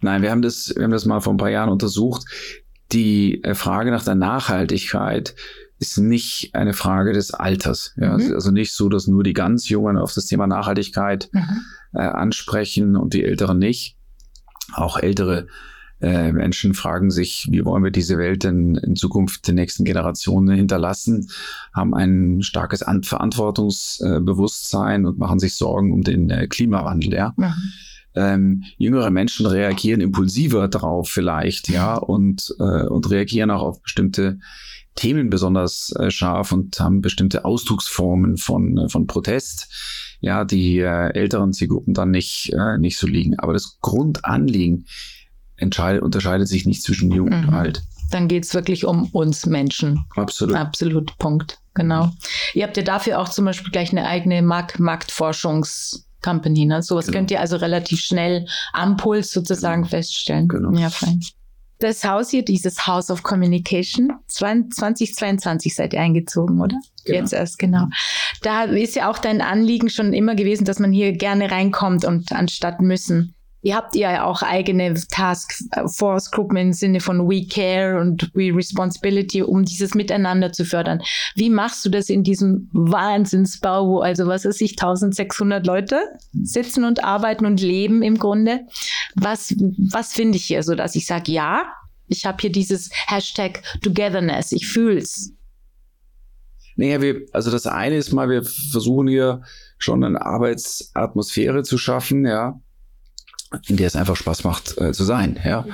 [0.00, 2.24] Nein, wir haben das, wir haben das mal vor ein paar Jahren untersucht.
[2.90, 5.34] Die äh, Frage nach der Nachhaltigkeit
[5.82, 7.92] ist nicht eine Frage des Alters.
[7.96, 8.16] Ja?
[8.16, 8.34] Mhm.
[8.34, 11.60] Also nicht so, dass nur die ganz Jungen auf das Thema Nachhaltigkeit mhm.
[11.92, 13.96] äh, ansprechen und die Älteren nicht.
[14.74, 15.48] Auch ältere
[16.00, 20.56] äh, Menschen fragen sich, wie wollen wir diese Welt denn in Zukunft den nächsten Generationen
[20.56, 21.28] hinterlassen,
[21.74, 27.12] haben ein starkes An Verantwortungsbewusstsein und machen sich Sorgen um den äh, Klimawandel.
[27.12, 27.34] Ja?
[27.36, 27.54] Mhm.
[28.14, 34.38] Ähm, jüngere Menschen reagieren impulsiver darauf vielleicht, ja, und, äh, und reagieren auch auf bestimmte
[34.94, 41.12] Themen besonders äh, scharf und haben bestimmte Ausdrucksformen von, äh, von Protest, ja, die äh,
[41.14, 43.38] älteren Zielgruppen dann nicht, äh, nicht so liegen.
[43.38, 44.86] Aber das Grundanliegen
[45.56, 47.48] entscheidet, unterscheidet sich nicht zwischen jung mhm.
[47.48, 47.82] und alt.
[48.10, 50.04] Dann geht's wirklich um uns Menschen.
[50.16, 50.54] Absolut.
[50.54, 51.58] Absolut, Punkt.
[51.74, 52.10] Genau.
[52.52, 56.84] Ihr habt ja dafür auch zum Beispiel gleich eine eigene Markt Marktforschungs- Company, ne?
[56.84, 57.18] Sowas genau.
[57.18, 59.90] könnt ihr also relativ schnell am Puls sozusagen genau.
[59.90, 60.46] feststellen.
[60.46, 60.70] Genau.
[60.78, 61.20] Ja, fein
[61.82, 66.76] das Haus hier, dieses House of Communication, 2022 seid ihr eingezogen, oder?
[67.04, 67.18] Genau.
[67.18, 67.86] Jetzt erst, genau.
[68.42, 72.32] Da ist ja auch dein Anliegen schon immer gewesen, dass man hier gerne reinkommt und
[72.32, 73.34] anstatt müssen.
[73.64, 75.54] Ihr habt ja auch eigene Task
[75.86, 81.00] Force Gruppen im Sinne von We Care und We Responsibility, um dieses Miteinander zu fördern.
[81.36, 86.00] Wie machst du das in diesem Wahnsinnsbau, wo also was weiß ich, 1600 Leute
[86.32, 88.62] sitzen und arbeiten und leben im Grunde?
[89.14, 89.54] Was,
[89.92, 91.66] was finde ich hier so, dass ich sage, ja,
[92.08, 95.32] ich habe hier dieses Hashtag Togetherness, ich fühl's.
[96.74, 99.42] Naja, wir, also das eine ist mal, wir versuchen hier
[99.78, 102.60] schon eine Arbeitsatmosphäre zu schaffen, ja,
[103.66, 105.38] in der es einfach Spaß macht äh, zu sein.
[105.44, 105.72] Ja, mhm.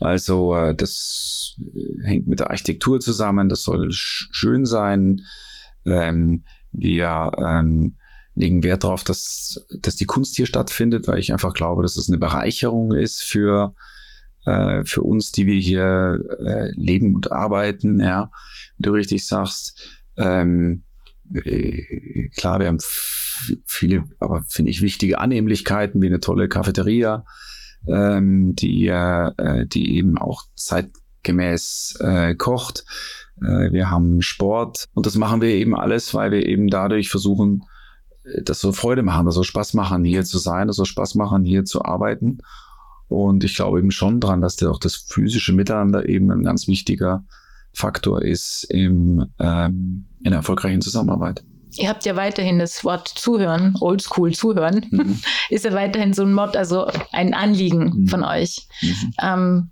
[0.00, 1.56] also äh, das
[2.02, 3.48] hängt mit der Architektur zusammen.
[3.48, 5.22] Das soll sch schön sein.
[5.84, 7.96] Ähm, wir ähm,
[8.34, 12.08] legen Wert darauf, dass dass die Kunst hier stattfindet, weil ich einfach glaube, dass es
[12.08, 13.74] eine Bereicherung ist für
[14.44, 18.00] äh, für uns, die wir hier äh, leben und arbeiten.
[18.00, 18.30] Ja,
[18.76, 20.02] wie du richtig sagst.
[20.16, 20.84] Ähm,
[21.32, 22.80] äh, klar, wir haben
[23.64, 27.24] viele, aber finde ich wichtige Annehmlichkeiten wie eine tolle Cafeteria,
[27.88, 32.84] ähm, die, äh, die eben auch zeitgemäß äh, kocht.
[33.42, 37.64] Äh, wir haben Sport und das machen wir eben alles, weil wir eben dadurch versuchen,
[38.24, 41.14] äh, das so Freude machen, das so Spaß machen, hier zu sein, das so Spaß
[41.14, 42.38] machen, hier zu arbeiten.
[43.08, 47.24] Und ich glaube eben schon dran, dass auch das physische Miteinander eben ein ganz wichtiger
[47.72, 51.44] Faktor ist im, ähm, in erfolgreichen Zusammenarbeit.
[51.76, 55.20] Ihr habt ja weiterhin das Wort zuhören, oldschool zuhören, mhm.
[55.50, 58.06] ist ja weiterhin so ein Mod, also ein Anliegen mhm.
[58.08, 58.66] von euch.
[58.82, 59.14] Mhm.
[59.22, 59.70] Ähm,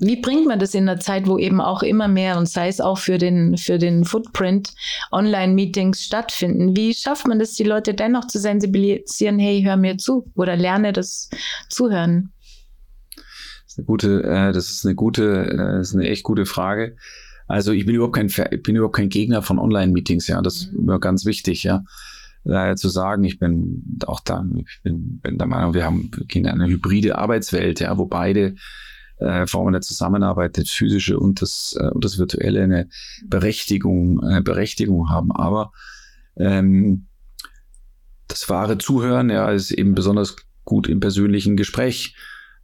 [0.00, 2.80] wie bringt man das in der Zeit, wo eben auch immer mehr und sei es
[2.80, 4.72] auch für den, für den Footprint
[5.10, 6.76] Online-Meetings stattfinden?
[6.76, 10.92] Wie schafft man das, die Leute dennoch zu sensibilisieren, hey, hör mir zu oder lerne
[10.92, 11.30] das
[11.68, 12.32] Zuhören?
[13.16, 16.46] Das ist eine gute, äh, das ist eine gute, äh, das ist eine echt gute
[16.46, 16.96] Frage.
[17.48, 20.40] Also ich bin überhaupt kein, ich bin überhaupt kein Gegner von Online-Meetings, ja.
[20.42, 21.82] Das ist mir ganz wichtig, ja.
[22.44, 26.26] Daher zu sagen, ich bin auch da, ich bin, bin der Meinung, wir haben wir
[26.26, 28.54] gehen in eine hybride Arbeitswelt, ja, wo beide
[29.18, 32.88] äh, Formen der Zusammenarbeit, das physische und das, äh, und das virtuelle eine
[33.26, 35.32] Berechtigung, äh, Berechtigung haben.
[35.32, 35.72] Aber
[36.36, 37.06] ähm,
[38.28, 42.14] das wahre Zuhören, ja, ist eben besonders gut im persönlichen Gespräch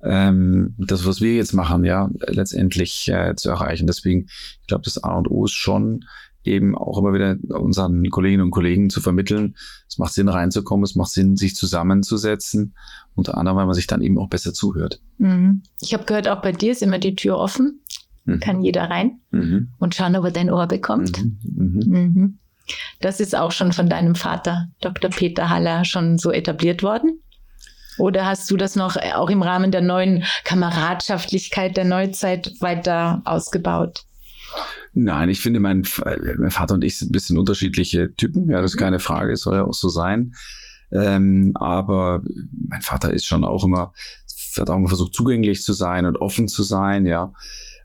[0.05, 3.87] ähm, das, was wir jetzt machen, ja, letztendlich äh, zu erreichen.
[3.87, 4.27] Deswegen,
[4.61, 6.05] ich glaube, das A und O ist schon
[6.45, 9.57] eben auch immer wieder unseren Kolleginnen und Kollegen zu vermitteln.
[9.89, 12.75] Es macht Sinn reinzukommen, es macht Sinn, sich zusammenzusetzen,
[13.15, 15.01] unter anderem, weil man sich dann eben auch besser zuhört.
[15.19, 15.63] Mhm.
[15.81, 17.81] Ich habe gehört, auch bei dir ist immer die Tür offen,
[18.27, 18.41] mhm.
[18.41, 19.71] kann jeder rein mhm.
[19.79, 21.25] und schauen, ob er dein Ohr bekommt.
[21.25, 21.39] Mhm.
[21.45, 21.93] Mhm.
[21.97, 22.39] Mhm.
[23.01, 25.11] Das ist auch schon von deinem Vater, Dr.
[25.11, 27.21] Peter Haller, schon so etabliert worden?
[27.99, 34.05] Oder hast du das noch auch im Rahmen der neuen Kameradschaftlichkeit der Neuzeit weiter ausgebaut?
[34.93, 35.87] Nein, ich finde, mein,
[36.39, 38.49] mein Vater und ich sind ein bisschen unterschiedliche Typen.
[38.49, 40.35] Ja, das ist keine Frage, soll ja auch so sein.
[40.93, 42.23] Ähm, aber
[42.69, 43.93] mein Vater ist schon auch immer,
[44.57, 47.33] hat auch immer versucht, zugänglich zu sein und offen zu sein, ja.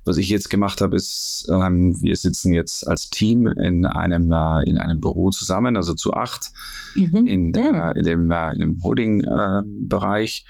[0.10, 4.68] Was ich jetzt gemacht habe, ist, ähm, wir sitzen jetzt als Team in einem, äh,
[4.68, 6.50] in einem Büro zusammen, also zu acht,
[6.96, 7.28] mhm.
[7.28, 7.92] in, ja.
[7.92, 10.46] äh, in, dem, äh, dem Holding-Bereich.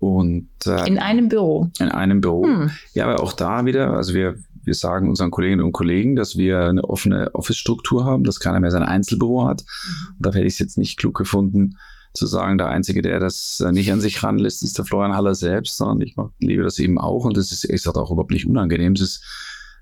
[0.00, 1.70] und äh, in einem Büro.
[1.78, 2.44] In einem Büro.
[2.44, 2.72] Hm.
[2.94, 6.64] Ja, aber auch da wieder, also wir, wir sagen unseren Kolleginnen und Kollegen, dass wir
[6.64, 9.62] eine offene Office-Struktur haben, dass keiner mehr sein Einzelbüro hat.
[9.62, 10.16] Mhm.
[10.16, 11.76] Und da hätte ich es jetzt nicht klug gefunden,
[12.16, 15.34] zu sagen, der Einzige, der das äh, nicht an sich ranlässt, ist der Florian Haller
[15.34, 18.46] selbst, sondern ich liebe das eben auch und das ist, ich sage auch überhaupt nicht
[18.46, 18.94] unangenehm.
[18.94, 19.24] Es ist,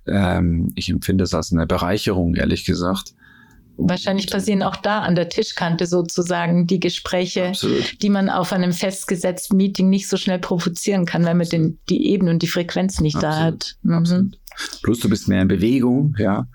[0.07, 3.15] ähm, ich empfinde es als eine Bereicherung, ehrlich gesagt.
[3.77, 8.01] Wahrscheinlich passieren auch da an der Tischkante sozusagen die Gespräche, Absolut.
[8.03, 12.07] die man auf einem festgesetzten Meeting nicht so schnell provozieren kann, weil man den, die
[12.07, 13.35] Ebene und die Frequenz nicht Absolut.
[13.35, 13.77] da hat.
[13.83, 14.35] Mhm.
[14.83, 16.47] Plus du bist mehr in Bewegung, ja.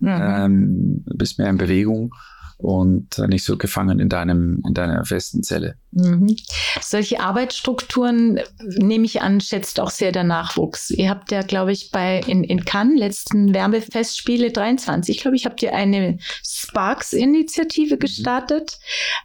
[0.00, 0.08] Mhm.
[0.08, 2.12] Ähm, bist mehr in Bewegung
[2.58, 5.76] und nicht so gefangen in deinem, in deiner festen Zelle.
[5.96, 6.36] Mhm.
[6.82, 10.90] Solche Arbeitsstrukturen, nehme ich an, schätzt auch sehr der Nachwuchs.
[10.90, 15.62] Ihr habt ja, glaube ich, bei in, in Cannes, letzten Werbefestspiele 23, glaube ich, habt
[15.62, 17.98] ihr eine Sparks-Initiative mhm.
[17.98, 18.78] gestartet,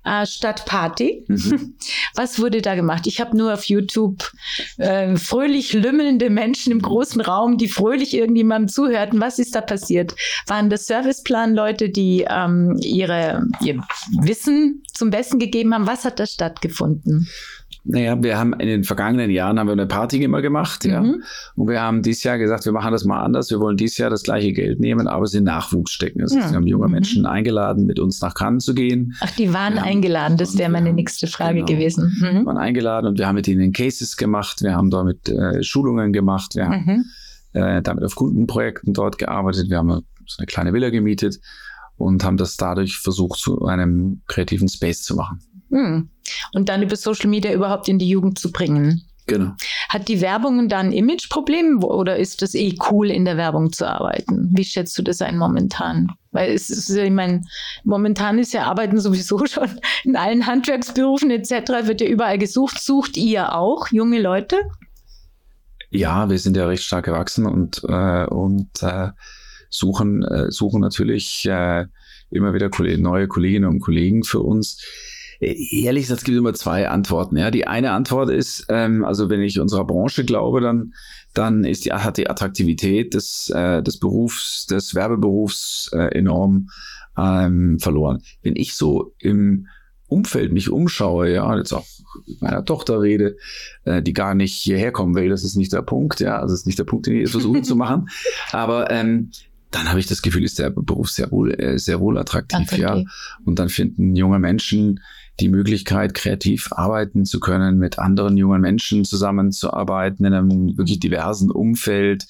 [0.05, 0.11] mhm.
[0.11, 1.25] äh, statt Party.
[1.27, 1.75] Mhm.
[2.15, 3.05] Was wurde da gemacht?
[3.05, 4.31] Ich habe nur auf YouTube
[4.77, 9.19] äh, fröhlich lümmelnde Menschen im großen Raum, die fröhlich irgendjemandem zuhörten.
[9.19, 10.15] Was ist da passiert?
[10.47, 13.81] Waren das Serviceplan-Leute, die ähm, ihre ihr
[14.21, 15.87] Wissen zum Besten gegeben haben.
[15.87, 16.25] Was hat da
[16.61, 17.27] stattgefunden?
[17.83, 21.01] Naja, wir haben in den vergangenen Jahren haben wir eine Party immer gemacht, ja.
[21.01, 21.23] Mhm.
[21.55, 23.49] Und wir haben dieses Jahr gesagt, wir machen das mal anders.
[23.49, 26.21] Wir wollen dieses Jahr das gleiche Geld nehmen, aber es in Nachwuchs stecken.
[26.21, 26.47] Also, ja.
[26.47, 26.93] Wir haben junge mhm.
[26.93, 29.15] Menschen eingeladen, mit uns nach Cannes zu gehen.
[29.21, 32.15] Ach, die waren wir eingeladen, das wäre meine nächste Frage genau, gewesen.
[32.19, 32.45] Mhm.
[32.45, 36.55] waren eingeladen und wir haben mit ihnen Cases gemacht, wir haben damit äh, Schulungen gemacht,
[36.55, 37.05] wir haben mhm.
[37.53, 39.89] äh, damit auf Kundenprojekten dort gearbeitet, wir haben
[40.27, 41.39] so eine kleine Villa gemietet
[41.97, 45.39] und haben das dadurch versucht, zu einem kreativen Space zu machen.
[45.71, 46.09] Hm.
[46.53, 49.03] Und dann über Social Media überhaupt in die Jugend zu bringen.
[49.27, 49.53] Genau.
[49.87, 53.87] Hat die Werbung dann ein Imageproblem oder ist das eh cool, in der Werbung zu
[53.87, 54.49] arbeiten?
[54.51, 56.11] Wie schätzt du das ein momentan?
[56.31, 57.41] Weil es ist, ich meine,
[57.83, 59.69] momentan ist ja Arbeiten sowieso schon
[60.03, 61.87] in allen Handwerksberufen etc.
[61.87, 62.81] wird ja überall gesucht.
[62.81, 64.57] Sucht ihr auch junge Leute?
[65.91, 69.09] Ja, wir sind ja recht stark gewachsen und, äh, und äh,
[69.69, 71.85] suchen, äh, suchen natürlich äh,
[72.29, 74.81] immer wieder neue Kolleginnen und Kollegen für uns.
[75.41, 77.35] Ehrlich gesagt, es gibt immer zwei Antworten.
[77.35, 80.93] Ja, die eine Antwort ist, ähm, also wenn ich unserer Branche glaube, dann
[81.33, 86.69] dann ist die hat die Attraktivität des äh, des Berufs, des Werbeberufs äh, enorm
[87.17, 88.21] ähm, verloren.
[88.43, 89.67] Wenn ich so im
[90.05, 91.87] Umfeld mich umschaue, ja, jetzt auch
[92.39, 93.37] meiner Tochter rede,
[93.85, 96.61] äh, die gar nicht hierher kommen will, das ist nicht der Punkt, ja, also das
[96.61, 98.09] ist nicht der Punkt, den ich versuche zu machen.
[98.51, 99.31] Aber ähm,
[99.71, 102.79] dann habe ich das Gefühl, ist der Beruf sehr wohl, äh, sehr wohl attraktiv, attraktiv,
[102.79, 103.03] ja.
[103.45, 104.99] Und dann finden junge Menschen
[105.39, 111.49] die Möglichkeit, kreativ arbeiten zu können, mit anderen jungen Menschen zusammenzuarbeiten in einem wirklich diversen
[111.51, 112.25] Umfeld,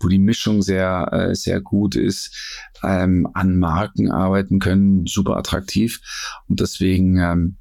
[0.00, 2.34] wo die Mischung sehr, äh, sehr gut ist,
[2.82, 6.00] ähm, an Marken arbeiten können, super attraktiv.
[6.48, 7.56] Und deswegen ähm,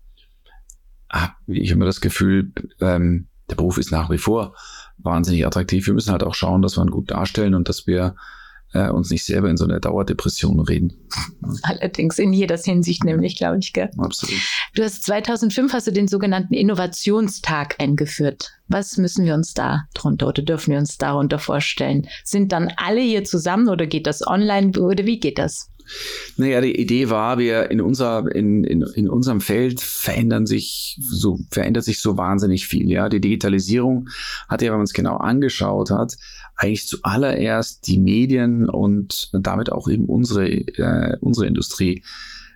[1.12, 4.55] habe ich immer das Gefühl, ähm, der Beruf ist nach wie vor
[4.97, 5.86] wahnsinnig attraktiv.
[5.86, 8.15] Wir müssen halt auch schauen, dass wir ihn gut darstellen und dass wir
[8.75, 10.93] äh, uns nicht selber in so eine Dauerdepression reden.
[11.63, 13.71] Allerdings in jeder Hinsicht nämlich, glaube ich.
[13.73, 13.89] Gell?
[13.97, 14.39] Absolut.
[14.75, 18.51] Du hast 2005 hast du den sogenannten Innovationstag eingeführt.
[18.67, 22.07] Was müssen wir uns da drunter oder dürfen wir uns darunter vorstellen?
[22.23, 25.69] Sind dann alle hier zusammen oder geht das online oder wie geht das?
[26.38, 31.39] Naja, die Idee war, wir in unser, in, in, in unserem Feld verändern sich so,
[31.52, 32.89] verändert sich so wahnsinnig viel.
[32.89, 34.10] Ja, die Digitalisierung
[34.48, 36.15] hat ja, wenn man es genau angeschaut hat,
[36.56, 42.04] eigentlich zuallererst die Medien und damit auch eben unsere, äh, unsere Industrie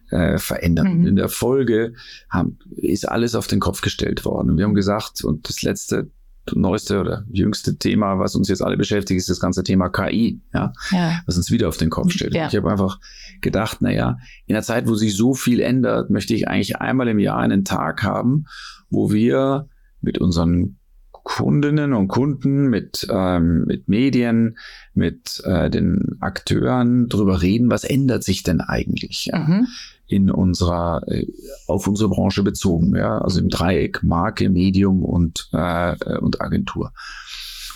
[0.10, 1.00] äh, verändern.
[1.00, 1.08] Mhm.
[1.08, 1.94] In der Folge
[2.30, 4.58] haben, ist alles auf den Kopf gestellt worden.
[4.58, 6.10] Wir haben gesagt, und das letzte
[6.54, 10.73] neueste oder jüngste Thema, was uns jetzt alle beschäftigt, ist das ganze Thema KI, ja,
[10.91, 11.21] ja.
[11.25, 12.34] was uns wieder auf den Kopf stellt.
[12.34, 12.47] Ja.
[12.47, 12.99] Ich habe einfach
[13.41, 17.08] gedacht, na ja, in einer Zeit, wo sich so viel ändert, möchte ich eigentlich einmal
[17.08, 18.45] im Jahr einen Tag haben,
[18.89, 19.67] wo wir
[20.02, 20.78] mit unseren
[21.12, 24.58] Kundinnen und Kunden, mit, ähm, mit Medien,
[24.93, 29.67] mit äh, den Akteuren drüber reden, was ändert sich denn eigentlich ja, mhm.
[30.10, 31.28] In unserer, äh,
[31.67, 36.91] auf unsere Branche bezogen, ja, also im Dreieck Marke, Medium und, äh, und Agentur.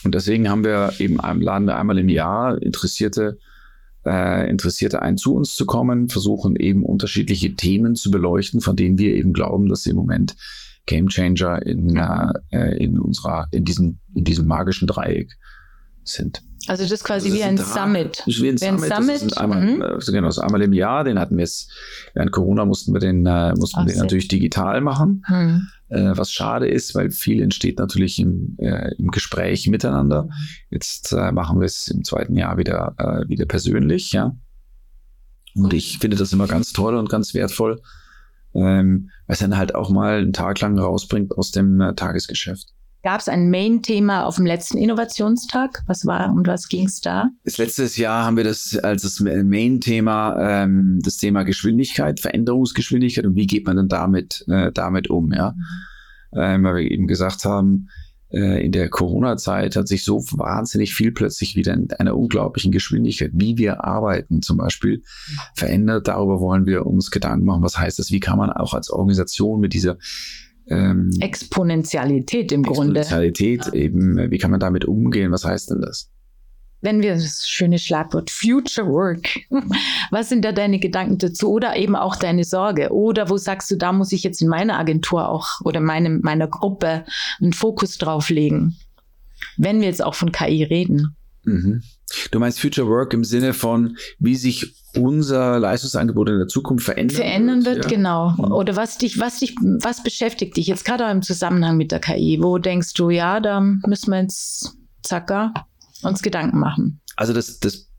[0.03, 3.37] Und deswegen haben wir eben laden wir einmal im Jahr Interessierte
[4.05, 8.97] äh, Interessierte ein, zu uns zu kommen, versuchen eben unterschiedliche Themen zu beleuchten, von denen
[8.97, 10.35] wir eben glauben, dass sie im Moment
[10.85, 11.95] Gamechanger in,
[12.51, 15.31] äh, in unserer, in diesem, in diesem magischen Dreieck
[16.03, 16.43] sind.
[16.67, 18.23] Also das ist quasi das wie, ein Summit.
[18.25, 18.89] wie ein Summit.
[18.89, 19.37] Wie ein Summit.
[19.37, 19.81] einmal, mhm.
[19.81, 21.03] also genau, das einmal im Jahr.
[21.03, 21.71] Den hatten wir jetzt,
[22.13, 25.25] während Corona mussten wir den, äh, mussten Ach, wir den natürlich digital machen.
[25.27, 25.67] Mhm.
[25.89, 30.29] Äh, was schade ist, weil viel entsteht natürlich im, äh, im Gespräch miteinander.
[30.69, 34.35] Jetzt äh, machen wir es im zweiten Jahr wieder, äh, wieder persönlich, ja.
[35.55, 37.81] Und ich finde das immer ganz toll und ganz wertvoll,
[38.55, 42.73] ähm, weil es dann halt auch mal einen Tag lang rausbringt aus dem äh, Tagesgeschäft.
[43.03, 45.83] Gab es ein Main-Thema auf dem letzten Innovationstag?
[45.87, 47.29] Was war und was ging es da?
[47.43, 53.35] Das letztes Jahr haben wir das als das Main-Thema, ähm, das Thema Geschwindigkeit, Veränderungsgeschwindigkeit und
[53.35, 55.51] wie geht man denn damit, äh, damit um, ja?
[55.51, 56.39] Mhm.
[56.39, 57.89] Ähm, weil wir eben gesagt haben,
[58.29, 63.31] äh, in der Corona-Zeit hat sich so wahnsinnig viel plötzlich wieder in einer unglaublichen Geschwindigkeit,
[63.33, 65.03] wie wir arbeiten zum Beispiel,
[65.55, 66.07] verändert.
[66.07, 67.63] Darüber wollen wir uns Gedanken machen.
[67.63, 68.11] Was heißt das?
[68.11, 69.97] Wie kann man auch als Organisation mit dieser
[70.67, 73.01] ähm, Exponentialität im Grunde.
[73.01, 75.31] Exponentialität eben, wie kann man damit umgehen?
[75.31, 76.09] Was heißt denn das?
[76.81, 79.39] Wenn wir das schöne Schlagwort Future Work,
[80.11, 82.91] was sind da deine Gedanken dazu oder eben auch deine Sorge?
[82.91, 86.47] Oder wo sagst du, da muss ich jetzt in meiner Agentur auch oder meine, meiner
[86.47, 87.05] Gruppe
[87.41, 88.75] einen Fokus drauf legen?
[89.57, 91.15] Wenn wir jetzt auch von KI reden.
[91.43, 91.81] Mhm.
[92.31, 97.17] Du meinst Future Work im Sinne von, wie sich unser Leistungsangebot in der Zukunft verändern,
[97.17, 97.75] verändern wird.
[97.77, 97.97] wird ja.
[97.97, 98.31] genau.
[98.31, 98.51] Mhm.
[98.51, 102.39] Oder was dich, was dich, was beschäftigt dich jetzt gerade im Zusammenhang mit der KI?
[102.41, 105.53] Wo denkst du, ja, da müssen wir jetzt zacker
[106.03, 107.01] uns Gedanken machen?
[107.15, 107.89] Also das, das,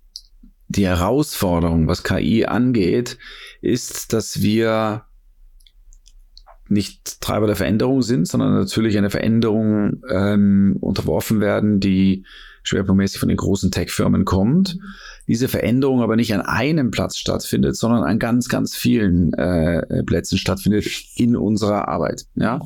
[0.69, 3.19] die Herausforderung, was KI angeht,
[3.61, 5.05] ist, dass wir
[6.69, 12.25] nicht Treiber der Veränderung sind, sondern natürlich eine Veränderung ähm, unterworfen werden, die
[12.65, 14.77] schwerpunktmäßig von den großen Tech-Firmen kommt.
[15.29, 20.39] Diese Veränderung aber nicht an einem Platz stattfindet, sondern an ganz, ganz vielen äh, Plätzen
[20.39, 22.27] stattfindet in unserer Arbeit.
[22.35, 22.61] Ja.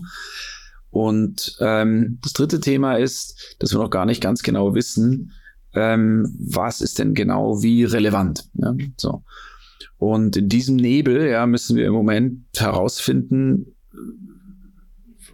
[0.90, 5.32] Und ähm, das dritte Thema ist, dass wir noch gar nicht ganz genau wissen,
[5.74, 8.48] ähm, was ist denn genau wie relevant.
[8.54, 8.74] Ja?
[8.96, 9.22] So.
[9.98, 13.74] Und in diesem Nebel ja, müssen wir im Moment herausfinden,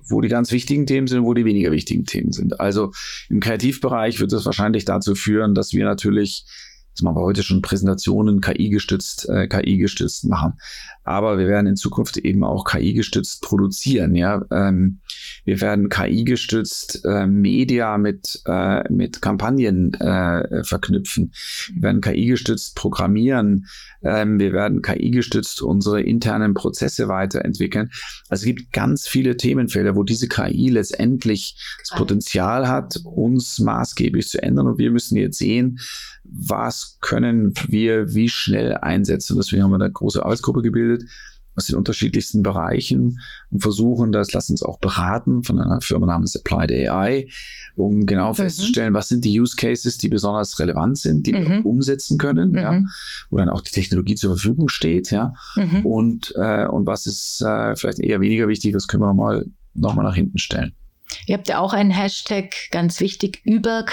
[0.09, 2.61] wo die ganz wichtigen Themen sind, wo die weniger wichtigen Themen sind.
[2.61, 2.93] Also
[3.29, 6.45] im Kreativbereich wird es wahrscheinlich dazu führen, dass wir natürlich
[6.95, 10.55] das machen wir heute schon Präsentationen KI-gestützt, äh, KI-gestützt machen.
[11.03, 14.15] Aber wir werden in Zukunft eben auch KI-gestützt produzieren.
[14.15, 15.01] Ja, ähm,
[15.45, 21.33] wir werden KI-gestützt äh, Media mit äh, mit Kampagnen äh, verknüpfen.
[21.75, 23.67] Wir werden KI-gestützt programmieren.
[24.03, 27.91] Ähm, wir werden KI-gestützt unsere internen Prozesse weiterentwickeln.
[28.29, 34.29] Also es gibt ganz viele Themenfelder, wo diese KI letztendlich das Potenzial hat, uns maßgeblich
[34.29, 34.69] zu ändern.
[34.69, 35.81] Und wir müssen jetzt sehen,
[36.25, 39.37] was können wir wie schnell einsetzen.
[39.37, 41.05] Deswegen haben wir eine große Arbeitsgruppe gebildet
[41.57, 43.21] aus den unterschiedlichsten Bereichen
[43.51, 47.29] und versuchen das, lassen uns auch beraten von einer Firma namens Applied AI,
[47.77, 48.37] um genau mhm.
[48.37, 51.49] festzustellen, was sind die Use Cases, die besonders relevant sind, die mhm.
[51.49, 52.59] wir umsetzen können, mhm.
[52.59, 52.83] ja,
[53.31, 55.87] wo dann auch die Technologie zur Verfügung steht, ja, mhm.
[55.87, 59.95] und, äh, und was ist äh, vielleicht eher weniger wichtig, das können wir nochmal noch
[59.95, 60.73] mal nach hinten stellen.
[61.27, 63.85] Ihr habt ja auch einen Hashtag, ganz wichtig, über,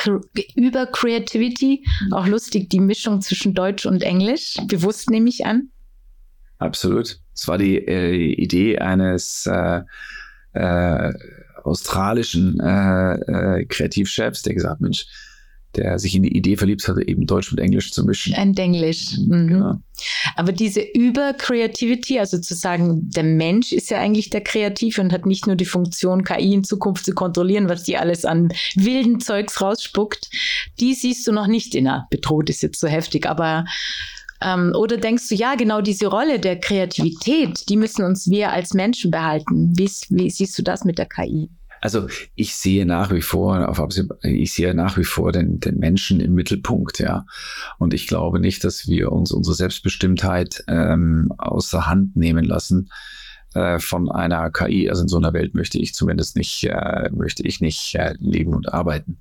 [0.55, 1.86] über Creativity.
[2.05, 2.13] Mhm.
[2.13, 4.57] Auch lustig, die Mischung zwischen Deutsch und Englisch.
[4.67, 5.69] Bewusst nehme ich an.
[6.57, 7.19] Absolut.
[7.34, 9.81] Es war die äh, Idee eines äh,
[10.53, 11.13] äh,
[11.63, 15.05] australischen äh, äh, Kreativchefs, der gesagt hat, Mensch,
[15.75, 18.34] der sich in die Idee verliebt hatte, eben Deutsch mit Englisch zu mischen.
[18.34, 19.17] Ein Englisch.
[19.17, 19.47] Mhm.
[19.47, 19.75] Genau.
[20.36, 25.25] Aber diese Über-Creativity, also zu sagen, der Mensch ist ja eigentlich der Kreative und hat
[25.25, 29.62] nicht nur die Funktion, KI in Zukunft zu kontrollieren, was die alles an wilden Zeugs
[29.62, 30.29] rausspuckt,
[30.79, 33.65] die siehst du noch nicht in der bedroht ist jetzt so heftig, aber
[34.41, 38.73] ähm, oder denkst du, ja, genau diese Rolle der Kreativität, die müssen uns wir als
[38.73, 39.73] Menschen behalten.
[39.77, 41.49] Wie, wie siehst du das mit der KI?
[41.82, 43.80] Also ich sehe nach wie vor, auf,
[44.22, 47.26] ich sehe nach wie vor den, den Menschen im Mittelpunkt, ja.
[47.80, 52.91] Und ich glaube nicht, dass wir uns unsere Selbstbestimmtheit ähm, außer Hand nehmen lassen
[53.56, 54.89] äh, von einer KI.
[54.89, 58.54] Also in so einer Welt möchte ich zumindest nicht, äh, möchte ich nicht äh, leben
[58.54, 59.17] und arbeiten.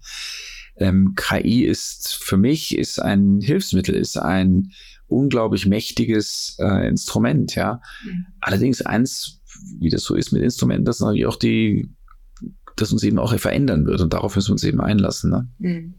[0.77, 4.73] Ähm, KI ist für mich ist ein Hilfsmittel, ist ein
[5.09, 7.81] unglaublich mächtiges äh, Instrument, ja.
[8.05, 8.27] Mhm.
[8.41, 9.41] Allerdings eins,
[9.79, 11.89] wie das so ist mit Instrumenten, das natürlich auch die
[12.81, 15.31] das uns eben auch verändern wird und darauf müssen wir uns eben einlassen.
[15.31, 15.49] Ne?
[15.59, 15.95] Mhm.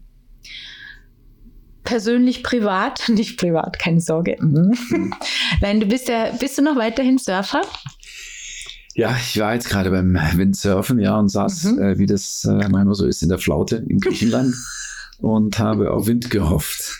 [1.84, 4.36] Persönlich, privat, nicht privat, keine Sorge.
[4.40, 4.74] Mhm.
[5.60, 7.62] Nein, du bist ja, bist du noch weiterhin Surfer?
[8.94, 11.82] Ja, ich war jetzt gerade beim Windsurfen, ja, und saß, mhm.
[11.82, 14.54] äh, wie das äh, manchmal so ist, in der Flaute in Griechenland
[15.22, 16.98] und habe auf Wind gehofft.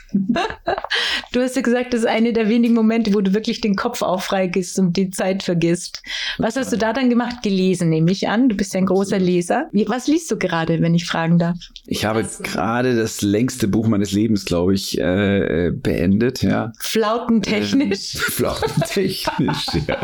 [1.33, 4.03] Du hast ja gesagt, das ist eine der wenigen Momente, wo du wirklich den Kopf
[4.03, 6.03] auch freigibst und die Zeit vergisst.
[6.39, 7.43] Was hast du da dann gemacht?
[7.43, 8.49] Gelesen, nehme ich an.
[8.49, 9.69] Du bist ja ein großer Leser.
[9.87, 11.57] Was liest du gerade, wenn ich fragen darf?
[11.87, 16.43] Ich habe gerade das längste Buch meines Lebens, glaube ich, äh, beendet.
[16.43, 16.73] Ja.
[16.79, 18.15] Flautentechnisch.
[18.15, 19.99] Äh, flautentechnisch, ja.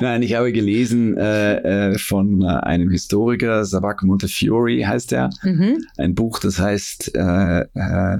[0.00, 5.30] Nein, ich habe gelesen äh, äh von einem Historiker, Savak Montefiore heißt er.
[5.42, 5.84] Mhm.
[5.98, 8.18] Ein Buch, das heißt äh, äh,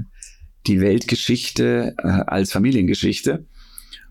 [0.67, 3.45] die Weltgeschichte äh, als Familiengeschichte.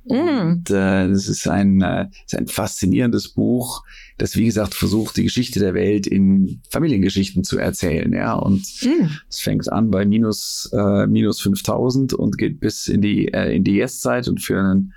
[0.05, 0.15] Mm.
[0.15, 3.85] Und äh, das ist ein, äh, ist ein faszinierendes Buch,
[4.19, 8.13] das wie gesagt versucht, die Geschichte der Welt in Familiengeschichten zu erzählen.
[8.13, 9.09] Ja, und mm.
[9.29, 13.65] es fängt an bei minus äh, minus 5000 und geht bis in die äh, in
[13.65, 14.93] die Jetztzeit und für einen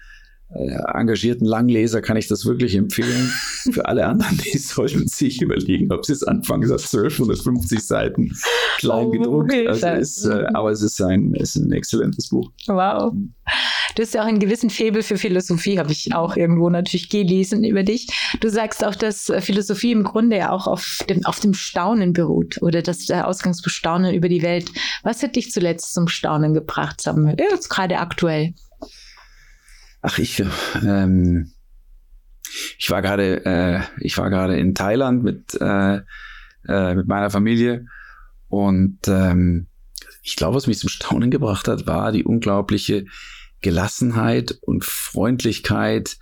[0.55, 3.31] engagierten Langleser kann ich das wirklich empfehlen.
[3.71, 8.31] Für alle anderen, die sollten sich überlegen, ob sie es anfangen, das 1250 Seiten
[8.77, 9.53] klein oh, gedruckt.
[9.67, 12.51] Also ist, äh, aber es ist ein, es ist ein exzellentes Buch.
[12.67, 13.13] Wow.
[13.95, 17.63] Du hast ja auch einen gewissen Febel für Philosophie, habe ich auch irgendwo natürlich gelesen
[17.63, 18.07] über dich.
[18.41, 22.61] Du sagst auch, dass Philosophie im Grunde ja auch auf dem, auf dem Staunen beruht
[22.61, 24.69] oder das Ausgangsbestaunen über die Welt.
[25.03, 27.37] Was hat dich zuletzt zum Staunen gebracht, Samuel?
[27.39, 28.53] Jetzt gerade aktuell.
[30.07, 30.43] Ach, ich,
[30.83, 31.51] ähm,
[32.77, 36.01] ich war gerade, äh, ich war gerade in Thailand mit, äh,
[36.67, 37.87] äh, mit meiner Familie
[38.47, 39.65] und ähm,
[40.21, 43.05] ich glaube, was mich zum Staunen gebracht hat, war die unglaubliche
[43.61, 46.17] Gelassenheit und Freundlichkeit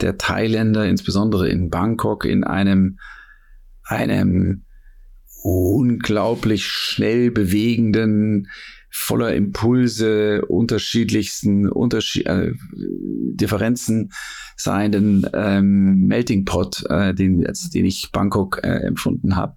[0.00, 3.00] der Thailänder, insbesondere in Bangkok, in einem,
[3.82, 4.62] einem
[5.42, 8.48] unglaublich schnell bewegenden,
[8.96, 14.12] voller Impulse, unterschiedlichsten Unterschied, äh, Differenzen
[14.56, 19.56] seienden ähm, Melting Pot, äh, den, den ich Bangkok äh, empfunden habe.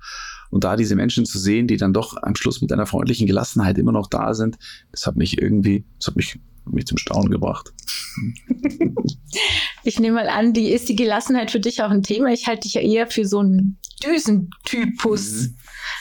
[0.50, 3.78] Und da diese Menschen zu sehen, die dann doch am Schluss mit einer freundlichen Gelassenheit
[3.78, 4.58] immer noch da sind,
[4.92, 6.40] das hat mich irgendwie, das hat mich,
[6.72, 7.74] mich zum Staunen gebracht.
[9.84, 12.34] Ich nehme mal an, die ist die Gelassenheit für dich auch ein Thema.
[12.34, 15.32] Ich halte dich ja eher für so einen Düsentypus.
[15.32, 15.58] Mhm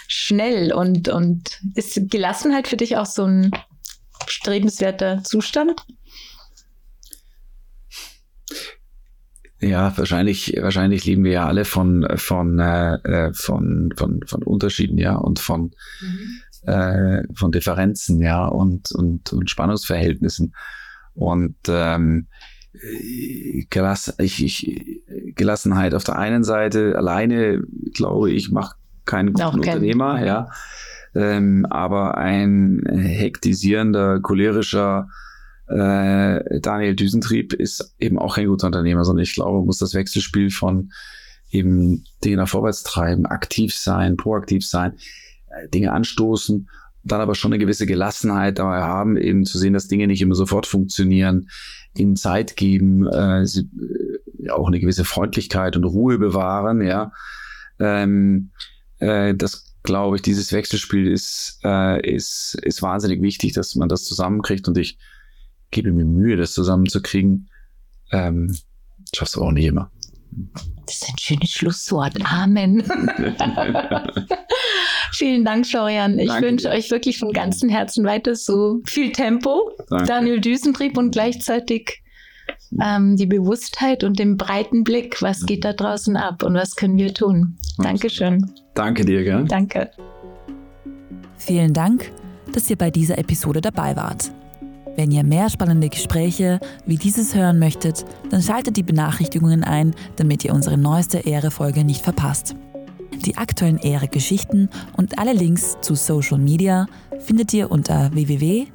[0.08, 3.50] schnell und, und ist Gelassenheit für dich auch so ein
[4.26, 5.84] strebenswerter Zustand?
[9.60, 14.98] Ja, wahrscheinlich, wahrscheinlich lieben wir ja alle von, von, äh, äh, von, von, von Unterschieden,
[14.98, 16.40] ja, und von, mhm.
[16.66, 20.54] Äh, von Differenzen, ja, und, und, und Spannungsverhältnissen.
[21.14, 22.26] Und ähm,
[23.70, 25.02] Gelass, ich, ich,
[25.34, 27.62] Gelassenheit auf der einen Seite alleine,
[27.94, 30.48] glaube ich, macht kein guter Unternehmer, ja.
[31.14, 35.08] Ähm, aber ein hektisierender, cholerischer
[35.68, 40.50] äh, Daniel Düsentrieb ist eben auch kein guter Unternehmer, sondern ich glaube, muss das Wechselspiel
[40.50, 40.92] von
[41.50, 44.94] eben Dinge nach vorwärts treiben, aktiv sein, proaktiv sein,
[45.72, 46.68] Dinge anstoßen,
[47.04, 50.34] dann aber schon eine gewisse Gelassenheit dabei haben, eben zu sehen, dass Dinge nicht immer
[50.34, 51.48] sofort funktionieren,
[51.96, 53.68] ihnen Zeit geben, äh, sie,
[54.42, 57.12] äh, auch eine gewisse Freundlichkeit und Ruhe bewahren, ja.
[57.78, 58.50] Ähm,
[58.98, 64.04] äh, das glaube ich, dieses Wechselspiel ist, äh, ist, ist wahnsinnig wichtig, dass man das
[64.04, 64.98] zusammenkriegt und ich
[65.70, 67.48] gebe mir Mühe, das zusammenzukriegen.
[68.12, 68.56] Ähm,
[69.14, 69.90] schaffst du auch nicht immer.
[70.86, 72.14] Das ist ein schönes Schlusswort.
[72.24, 72.82] Amen.
[75.16, 76.18] Vielen Dank, Florian.
[76.18, 80.04] Ich wünsche euch wirklich von ganzem Herzen weiter so viel Tempo, Danke.
[80.04, 82.02] Daniel Düsentrieb und gleichzeitig
[82.84, 86.98] ähm, die Bewusstheit und den breiten Blick, was geht da draußen ab und was können
[86.98, 87.56] wir tun.
[87.78, 88.44] Dankeschön.
[88.74, 89.46] Danke dir, gell?
[89.46, 89.90] Danke.
[91.38, 92.12] Vielen Dank,
[92.52, 94.30] dass ihr bei dieser Episode dabei wart.
[94.96, 100.44] Wenn ihr mehr spannende Gespräche wie dieses hören möchtet, dann schaltet die Benachrichtigungen ein, damit
[100.44, 102.54] ihr unsere neueste Ehre-Folge nicht verpasst.
[103.24, 106.86] Die aktuellen Ehre-Geschichten und alle Links zu Social Media
[107.20, 108.66] findet ihr unter www.ehre.media.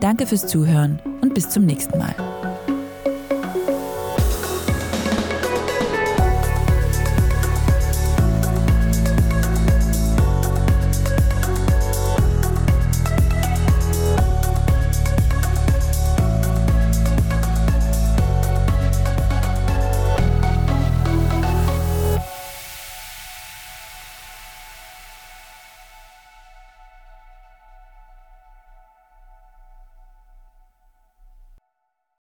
[0.00, 2.14] Danke fürs Zuhören und bis zum nächsten Mal.